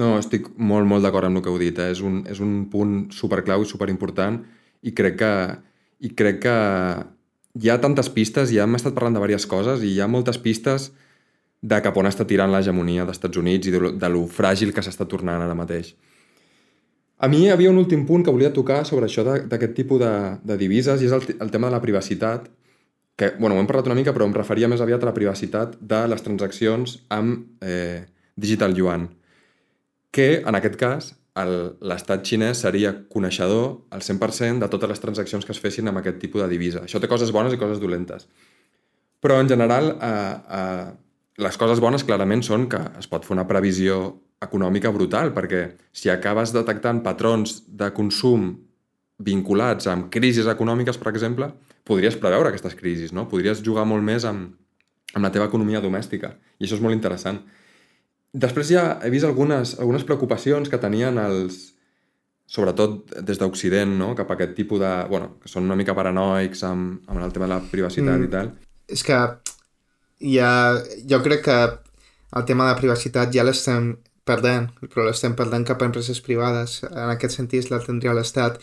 [0.00, 1.78] No, estic molt, molt d'acord amb el que heu dit.
[1.82, 1.90] Eh?
[1.92, 4.38] És, un, és un punt superclau i superimportant
[4.86, 5.32] i crec que,
[6.06, 6.56] i crec que
[7.60, 10.38] hi ha tantes pistes, ja hem estat parlant de diverses coses i hi ha moltes
[10.40, 10.92] pistes
[11.60, 14.72] de cap on està tirant l'hegemonia dels Estats Units i de lo, de lo fràgil
[14.72, 15.92] que s'està tornant ara mateix.
[17.20, 20.12] A mi hi havia un últim punt que volia tocar sobre això d'aquest tipus de,
[20.40, 22.46] de divises i és el, el tema de la privacitat,
[23.20, 25.74] que, bueno, ho hem parlat una mica, però em referia més aviat a la privacitat
[25.80, 28.06] de les transaccions amb eh,
[28.40, 29.10] Digital Yuan,
[30.16, 35.52] que, en aquest cas, l'estat xinès seria coneixedor al 100% de totes les transaccions que
[35.52, 36.86] es fessin amb aquest tipus de divisa.
[36.88, 38.26] Això té coses bones i coses dolentes.
[39.20, 40.88] Però, en general, eh, eh,
[41.44, 44.00] les coses bones clarament són que es pot fer una previsió
[44.40, 48.54] econòmica brutal, perquè si acabes detectant patrons de consum
[49.20, 51.50] vinculats amb crisis econòmiques, per exemple,
[51.84, 53.26] podries preveure aquestes crisis, no?
[53.28, 54.54] Podries jugar molt més amb,
[55.14, 57.42] amb la teva economia domèstica, i això és molt interessant.
[58.32, 61.74] Després ja he vist algunes, algunes preocupacions que tenien els,
[62.50, 64.12] sobretot des d'Occident, no?
[64.18, 64.90] cap a aquest tipus de...
[65.10, 68.26] Bueno, que són una mica paranoics amb, amb el tema de la privacitat mm.
[68.26, 68.52] i tal.
[68.90, 69.18] És que
[70.32, 70.52] ja,
[71.10, 71.58] jo crec que
[72.38, 73.92] el tema de la privacitat ja l'estem
[74.28, 76.80] perdent, però l'estem perdent cap a empreses privades.
[76.90, 78.60] En aquest sentit la tindria l'Estat.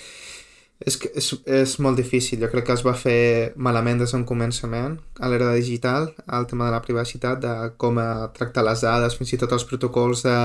[0.78, 4.99] És, és, és molt difícil, jo crec que es va fer malament des d'un començament
[5.18, 7.97] a l'era digital, el tema de la privacitat, de com
[8.36, 10.38] tractar les dades, fins i tot els protocols de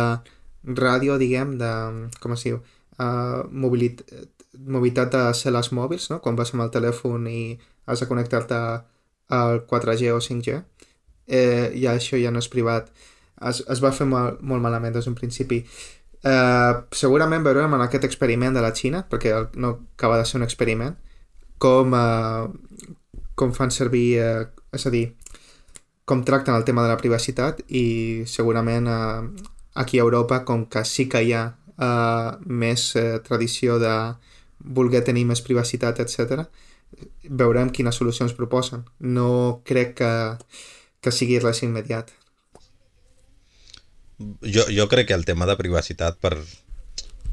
[0.81, 1.73] ràdio, diguem, de,
[2.23, 2.63] com es diu,
[2.97, 4.01] uh, mobilit,
[4.57, 6.23] mobilitat de cel·les mòbils, no?
[6.25, 7.43] quan vas amb el telèfon i
[7.85, 8.59] has de connectar-te
[9.37, 10.63] al 4G o 5G,
[11.27, 12.89] eh, ja això ja no és privat
[13.49, 15.63] es, es va fer molt, molt malament des d'un principi.
[16.23, 20.47] Uh, segurament veurem en aquest experiment de la Xina, perquè no acaba de ser un
[20.47, 20.95] experiment,
[21.63, 25.07] com, uh, com fan servir, uh, és a dir,
[26.07, 29.23] com tracten el tema de la privacitat i segurament uh,
[29.83, 33.95] aquí a Europa, com que sí que hi ha uh, més uh, tradició de
[34.63, 36.45] voler tenir més privacitat, etc.,
[37.27, 38.85] veurem quines solucions proposen.
[39.01, 40.13] No crec que
[41.03, 42.13] que sigui res immediat.
[44.19, 46.37] Jo, jo crec que el tema de privacitat, per,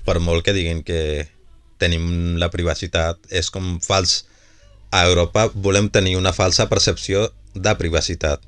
[0.05, 1.27] per molt que diguin que
[1.80, 4.25] tenim la privacitat, és com fals.
[4.91, 8.41] A Europa volem tenir una falsa percepció de privacitat,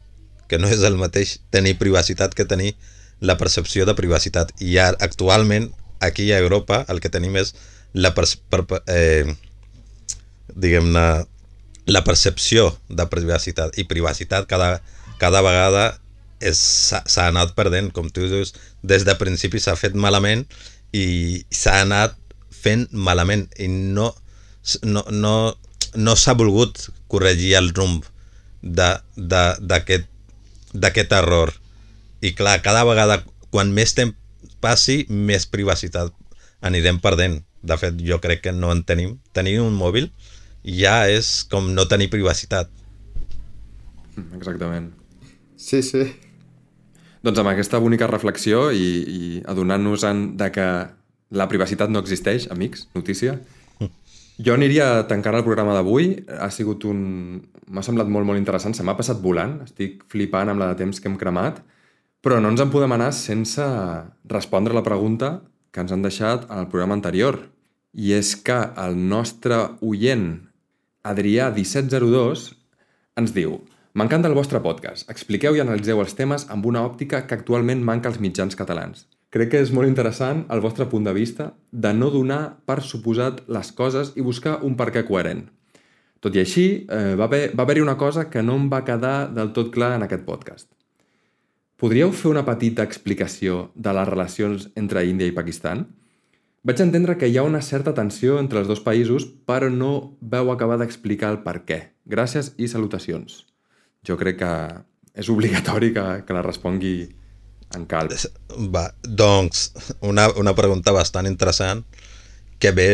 [0.50, 2.74] que no és el mateix tenir privacitat que tenir
[3.22, 4.56] la percepció de privacitat.
[4.60, 5.70] I ara, actualment,
[6.02, 7.54] aquí a Europa, el que tenim és
[7.94, 9.30] la, per, per, eh,
[10.56, 11.06] diguem-ne,
[11.92, 14.82] la percepció de privacitat i privacitat cada,
[15.22, 15.86] cada vegada
[16.54, 20.46] s'ha anat perdent, com tu dius, des de principi s'ha fet malament
[20.94, 22.16] i s'ha anat
[22.52, 24.12] fent malament i no,
[24.84, 25.36] no, no,
[25.96, 28.06] no s'ha volgut corregir el rumb
[28.62, 30.08] d'aquest
[31.18, 31.54] error.
[32.22, 34.16] I clar, cada vegada, quan més temps
[34.62, 36.14] passi, més privacitat
[36.62, 37.42] anirem perdent.
[37.62, 39.18] De fet, jo crec que no en tenim.
[39.34, 40.10] Tenir un mòbil
[40.66, 42.70] ja és com no tenir privacitat.
[44.38, 44.92] Exactament.
[45.58, 46.06] Sí, sí.
[47.22, 50.06] Doncs amb aquesta bonica reflexió i, i adonant-nos
[50.40, 50.68] de que
[51.32, 53.38] la privacitat no existeix, amics, notícia,
[54.42, 56.16] jo aniria tancant el programa d'avui.
[56.34, 57.02] Ha sigut un...
[57.72, 58.74] M'ha semblat molt, molt interessant.
[58.74, 59.60] Se m'ha passat volant.
[59.68, 61.62] Estic flipant amb la de temps que hem cremat.
[62.26, 63.66] Però no ens en podem anar sense
[64.30, 65.40] respondre la pregunta
[65.72, 67.38] que ens han deixat al programa anterior.
[67.94, 70.28] I és que el nostre oient
[71.06, 72.48] Adrià1702
[73.22, 73.60] ens diu
[73.92, 75.04] M'encanta el vostre podcast.
[75.12, 79.02] Expliqueu i analitzeu els temes amb una òptica que actualment manca als mitjans catalans.
[79.36, 83.42] Crec que és molt interessant el vostre punt de vista de no donar per suposat
[83.52, 85.44] les coses i buscar un per què coherent.
[86.24, 89.28] Tot i així, eh, va haver-hi va haver una cosa que no em va quedar
[89.36, 90.72] del tot clar en aquest podcast.
[91.76, 95.88] Podríeu fer una petita explicació de les relacions entre Índia i Pakistan?
[96.64, 100.52] Vaig entendre que hi ha una certa tensió entre els dos països, però no veu
[100.52, 101.90] acabar d'explicar el per què.
[102.08, 103.51] Gràcies i salutacions
[104.08, 104.54] jo crec que
[105.22, 106.96] és obligatori que, que la respongui
[107.76, 108.14] en calm.
[108.74, 109.72] Va, doncs,
[110.02, 111.84] una, una pregunta bastant interessant
[112.60, 112.90] que ve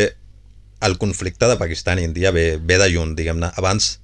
[0.85, 3.49] el conflicte de Pakistan i Índia ve, ve de lluny, diguem-ne.
[3.57, 3.97] Abans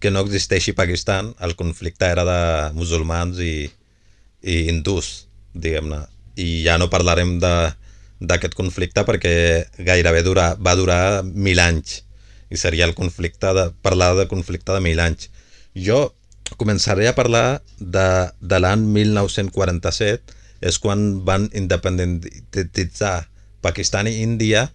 [0.00, 2.40] que no existeixi Pakistan, el conflicte era de
[2.76, 3.66] musulmans i,
[4.42, 6.04] i hindús, diguem-ne.
[6.40, 9.34] I ja no parlarem d'aquest conflicte perquè
[9.78, 12.02] gairebé dura, va durar mil anys
[12.52, 15.30] i seria el conflicte de, parlar de conflicte de mil anys.
[15.76, 16.15] Jo
[16.54, 18.08] començaré a parlar de,
[18.40, 20.34] de l'any 1947,
[20.66, 23.26] és quan van independitzar
[23.64, 24.70] Pakistan i Índia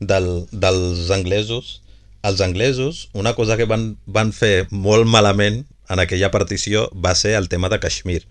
[0.00, 1.80] del, dels anglesos.
[2.26, 7.36] Els anglesos, una cosa que van, van fer molt malament en aquella partició va ser
[7.38, 8.24] el tema de Kashmir.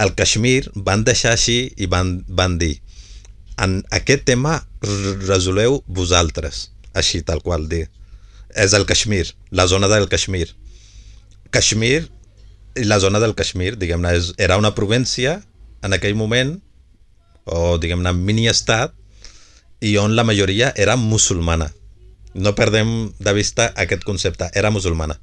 [0.00, 2.78] El Kashmir van deixar així i van, van dir
[3.56, 7.86] en aquest tema resoleu vosaltres, així tal qual dir.
[8.54, 10.48] És el Kashmir, la zona del Kashmir
[11.54, 12.10] Kashmir,
[12.74, 14.10] la zona del Kashmir, diguem-ne,
[14.42, 15.36] era una província
[15.86, 16.56] en aquell moment,
[17.46, 18.96] o diguem-ne, mini-estat,
[19.78, 21.70] i on la majoria era musulmana.
[22.34, 25.20] No perdem de vista aquest concepte, era musulmana.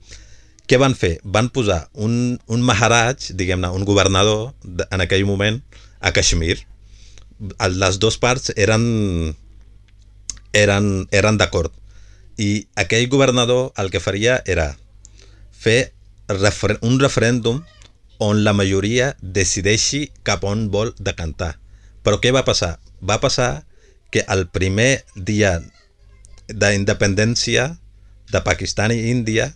[0.71, 1.17] Què van fer?
[1.27, 4.53] Van posar un, un maharaj, diguem-ne, un governador
[4.87, 5.59] en aquell moment
[5.99, 6.61] a Kashmir.
[7.59, 8.85] Les dues parts eren,
[10.55, 11.75] eren, eren d'acord.
[12.39, 14.77] I aquell governador el que faria era
[15.51, 15.91] fer
[16.37, 17.61] refer un referèndum
[18.21, 21.55] on la majoria decideixi cap on vol decantar.
[22.05, 22.77] Però què va passar?
[23.01, 23.65] Va passar
[24.11, 25.55] que el primer dia
[26.47, 27.71] d'independència
[28.31, 29.49] de Pakistan i Índia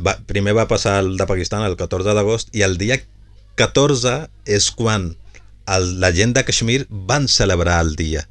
[0.00, 2.98] va, primer va passar el de Pakistan el 14 d'agost i el dia
[3.60, 4.14] 14
[4.46, 5.12] és quan
[5.66, 8.24] el, la gent de Kashmir van celebrar el dia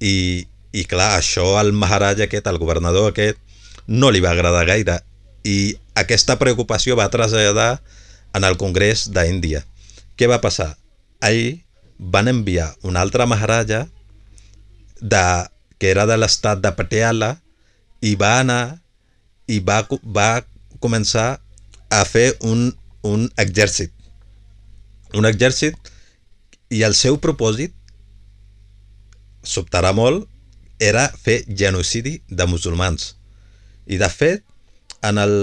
[0.00, 3.40] i, i clar, això al Maharaj aquest, al governador aquest
[3.86, 5.00] no li va agradar gaire
[5.46, 7.80] i aquesta preocupació va traslladar
[8.34, 9.62] en el Congrés d'Índia.
[10.18, 10.74] Què va passar?
[11.22, 11.62] Ahir
[11.98, 13.86] van enviar una altra maharaja
[15.00, 15.24] de,
[15.78, 17.36] que era de l'estat de Patiala
[18.04, 18.80] i va anar
[19.46, 20.44] i va, va
[20.82, 21.38] començar
[21.90, 22.72] a fer un,
[23.06, 23.92] un exèrcit.
[25.14, 25.92] Un exèrcit
[26.74, 27.72] i el seu propòsit,
[29.46, 30.26] sobtarà molt,
[30.82, 33.14] era fer genocidi de musulmans.
[33.86, 34.42] I de fet,
[35.08, 35.36] en el,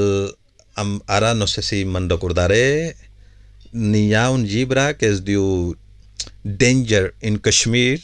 [0.75, 2.95] amb, ara no sé si me'n recordaré,
[3.71, 5.75] n'hi ha un llibre que es diu
[6.43, 8.01] Danger in Kashmir,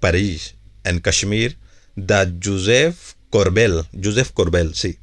[0.00, 0.54] París,
[0.84, 1.56] en Kashmir,
[1.96, 4.98] de Joseph Corbel, Joseph Corbel, sí,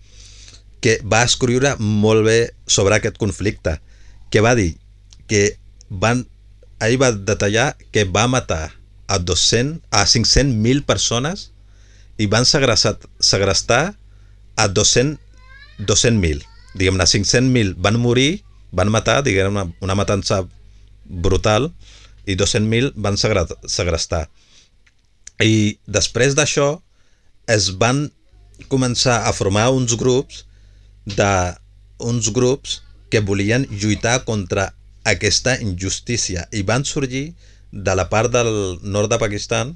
[0.82, 3.80] que va escriure molt bé sobre aquest conflicte,
[4.32, 4.76] que va dir
[5.28, 5.58] que
[5.90, 6.26] van,
[6.80, 8.76] ahir va detallar que va matar
[9.08, 11.50] a 200, a 500.000 persones
[12.18, 13.98] i van segrestar, segrestar
[14.56, 15.20] a 200
[15.80, 16.46] 200.000
[16.76, 18.44] diguem-ne, 500.000 van morir,
[18.76, 20.44] van matar, diguem una, matança
[21.06, 21.72] brutal,
[22.28, 24.28] i 200.000 van segre- segrestar.
[25.40, 26.82] I després d'això
[27.48, 28.10] es van
[28.72, 30.46] començar a formar uns grups
[31.06, 31.32] de
[32.00, 34.74] uns grups que volien lluitar contra
[35.06, 37.36] aquesta injustícia i van sorgir
[37.72, 39.76] de la part del nord de Pakistan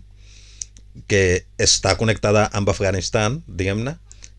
[1.07, 3.93] que està connectada amb Afganistan, diguem-ne,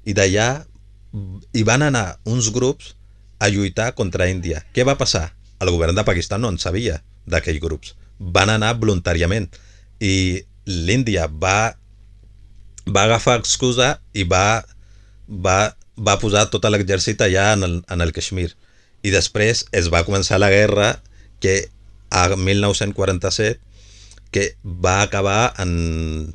[0.04, 0.66] i d'allà
[1.12, 2.94] hi van anar uns grups
[3.40, 4.64] a lluitar contra Índia.
[4.74, 5.32] Què va passar?
[5.60, 7.94] El govern de Pakistan no en sabia d'aquells grups.
[8.18, 9.48] Van anar voluntàriament
[10.00, 11.74] i l'Índia va,
[12.86, 14.62] va agafar excusa i va,
[15.26, 18.52] va, va posar tot l'exèrcit allà en el, en el Kashmir.
[19.02, 20.92] I després es va començar la guerra
[21.40, 21.70] que
[22.10, 23.58] a 1947
[24.30, 26.34] que va acabar en,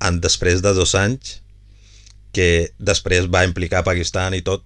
[0.00, 1.38] en després de dos anys
[2.34, 4.64] que després va implicar Pakistan i tot.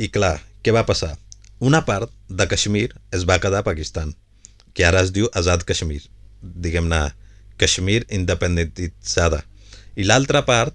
[0.00, 1.14] I clar, què va passar?
[1.60, 4.14] Una part de Kashmir es va quedar a Pakistan,
[4.74, 6.02] que ara es diu Azad Kashmir,
[6.42, 7.14] diguem-ne,
[7.56, 9.44] Kashmir independentitzada.
[9.96, 10.74] I l'altra part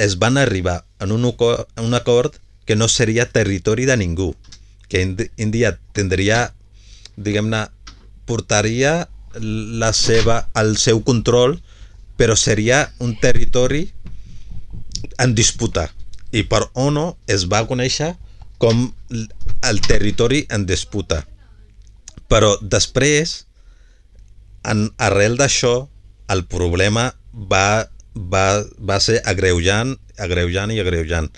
[0.00, 4.34] es van arribar en un, aco- en un acord que no seria territori de ningú,
[4.88, 5.02] que
[5.36, 6.54] Índia tindria,
[7.16, 7.66] diguem-ne,
[8.24, 9.08] portaria
[9.40, 11.60] la seva, el seu control,
[12.16, 13.90] però seria un territori
[15.18, 15.88] en disputa.
[16.34, 18.14] I per ONU es va conèixer
[18.58, 18.86] com
[19.68, 21.24] el territori en disputa.
[22.30, 23.44] Però després,
[24.64, 25.74] en, arrel d'això,
[26.32, 28.46] el problema va, va,
[28.78, 31.28] va ser agreujant, agreujant i agreujant.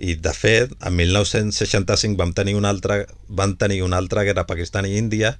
[0.00, 4.88] I, de fet, en 1965 vam tenir una altra, van tenir una altra guerra Pakistan
[4.88, 5.34] i Índia,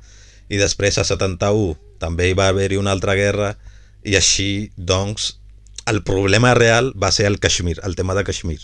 [0.51, 3.55] i després, a 71, també hi va haver-hi una altra guerra,
[4.05, 5.40] i així, doncs,
[5.91, 8.61] el problema real va ser el Kashmir, el tema de Kashmir.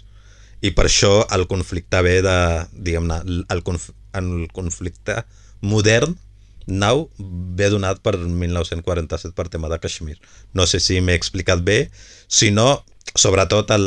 [0.64, 2.36] I per això el conflicte ve de,
[2.72, 3.18] diguem-ne,
[3.52, 5.20] el, conf, el conflicte
[5.60, 6.14] modern
[6.66, 10.16] nou ve donat per 1947 per tema de Kashmir.
[10.54, 11.90] No sé si m'he explicat bé,
[12.26, 12.82] si no,
[13.14, 13.86] sobretot el,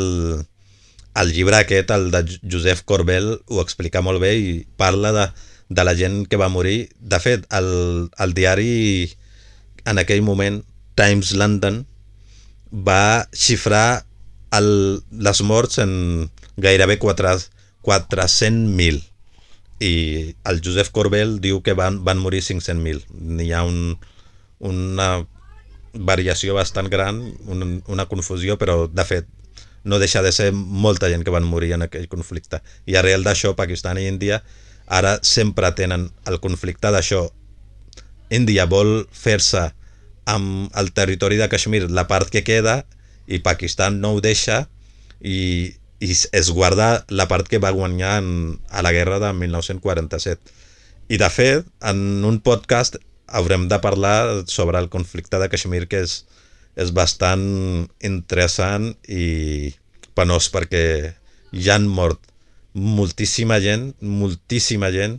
[1.20, 5.28] el llibre aquest, el de Josep Corbel, ho explica molt bé i parla de,
[5.68, 6.90] de la gent que va morir.
[7.00, 9.10] De fet, el, el diari
[9.84, 10.62] en aquell moment,
[10.96, 11.84] Times London,
[12.70, 14.04] va xifrar
[14.56, 17.36] el, les morts en gairebé 4
[17.86, 19.00] 400.000
[19.80, 19.92] i
[20.44, 23.96] el Josep Corbel diu que van, van morir 500.000 n'hi ha un,
[24.60, 25.10] una
[25.94, 29.30] variació bastant gran una, una confusió però de fet
[29.84, 32.60] no deixa de ser molta gent que van morir en aquell conflicte.
[32.86, 34.42] I arrel d'això Pakistan i Índia
[34.86, 37.28] ara sempre tenen el conflicte d'això.
[38.30, 39.70] Índia vol fer-se
[40.30, 42.84] amb el territori de Kashmir la part que queda
[43.26, 44.64] i Pakistan no ho deixa
[45.20, 50.58] i, i es guarda la part que va guanyar en, a la guerra de 1947.
[51.10, 56.02] I de fet, en un podcast haurem de parlar sobre el conflicte de Kashmir que
[56.06, 56.24] és,
[56.78, 57.44] és bastant
[58.06, 59.74] interessant i
[60.18, 60.84] penós perquè
[61.52, 62.22] ja han mort
[62.74, 65.18] moltíssima gent, moltíssima gent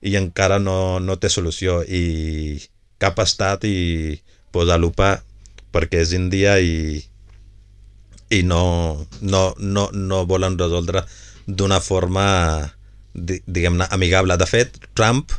[0.00, 2.60] i encara no, no té solució i
[3.00, 4.20] cap estat i
[4.52, 5.20] posa lupa
[5.74, 7.00] perquè és Índia i,
[8.30, 11.04] i no, no, no, no volen resoldre
[11.46, 12.26] d'una forma
[13.14, 14.36] di- diguem-ne amigable.
[14.38, 15.32] De fet, Trump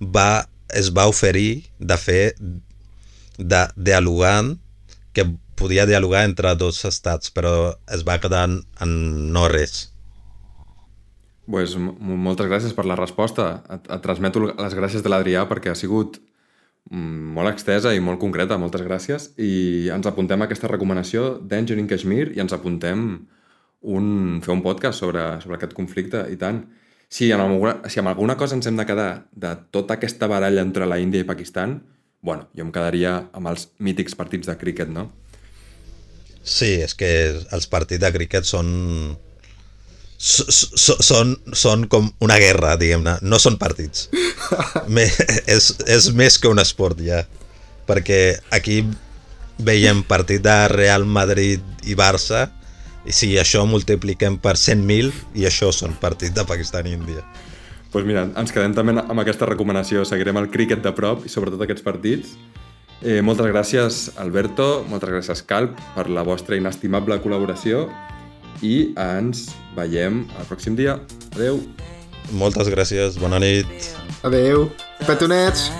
[0.00, 2.34] va, es va oferir de fer
[3.40, 4.58] de dialogant
[5.16, 5.26] que
[5.60, 8.92] podia dialogar entre dos estats, però es va quedar en, en
[9.32, 9.90] no res.
[11.50, 13.62] Pues, moltes gràcies per la resposta.
[13.74, 16.20] Et, et transmeto les gràcies de l'Adrià perquè ha sigut
[16.90, 18.58] molt extesa i molt concreta.
[18.58, 19.30] Moltes gràcies.
[19.38, 23.06] I ens apuntem a aquesta recomanació Danger in Kashmir i ens apuntem
[23.80, 26.64] un, fer un podcast sobre, sobre aquest conflicte i tant.
[27.10, 30.62] Si en, alguna, si amb alguna cosa ens hem de quedar de tota aquesta baralla
[30.62, 31.80] entre la Índia i Pakistan,
[32.22, 35.08] bueno, jo em quedaria amb els mítics partits de críquet, no?
[36.42, 37.10] Sí, és que
[37.52, 38.70] els partits de críquet són
[40.20, 43.16] són, són com una guerra, diguem-ne.
[43.24, 44.08] No són partits.
[44.94, 45.06] Me,
[45.48, 47.22] és, és més que un esport, ja.
[47.88, 48.20] Perquè
[48.54, 48.82] aquí
[49.60, 52.46] veiem partit de Real Madrid i Barça
[53.08, 57.24] i si això multipliquem per 100.000 i això són partits de Pakistan i Índia.
[57.24, 60.04] Doncs pues mira, ens quedem també amb aquesta recomanació.
[60.06, 62.36] Seguirem el críquet de prop i sobretot aquests partits.
[63.00, 67.86] Eh, moltes gràcies, Alberto, moltes gràcies, Calp, per la vostra inestimable col·laboració
[68.62, 70.98] i ens veiem el pròxim dia.
[71.34, 71.62] Adeu!
[72.36, 73.90] Moltes gràcies, bona nit.
[74.26, 74.68] Adeu.
[75.06, 75.70] Petonets!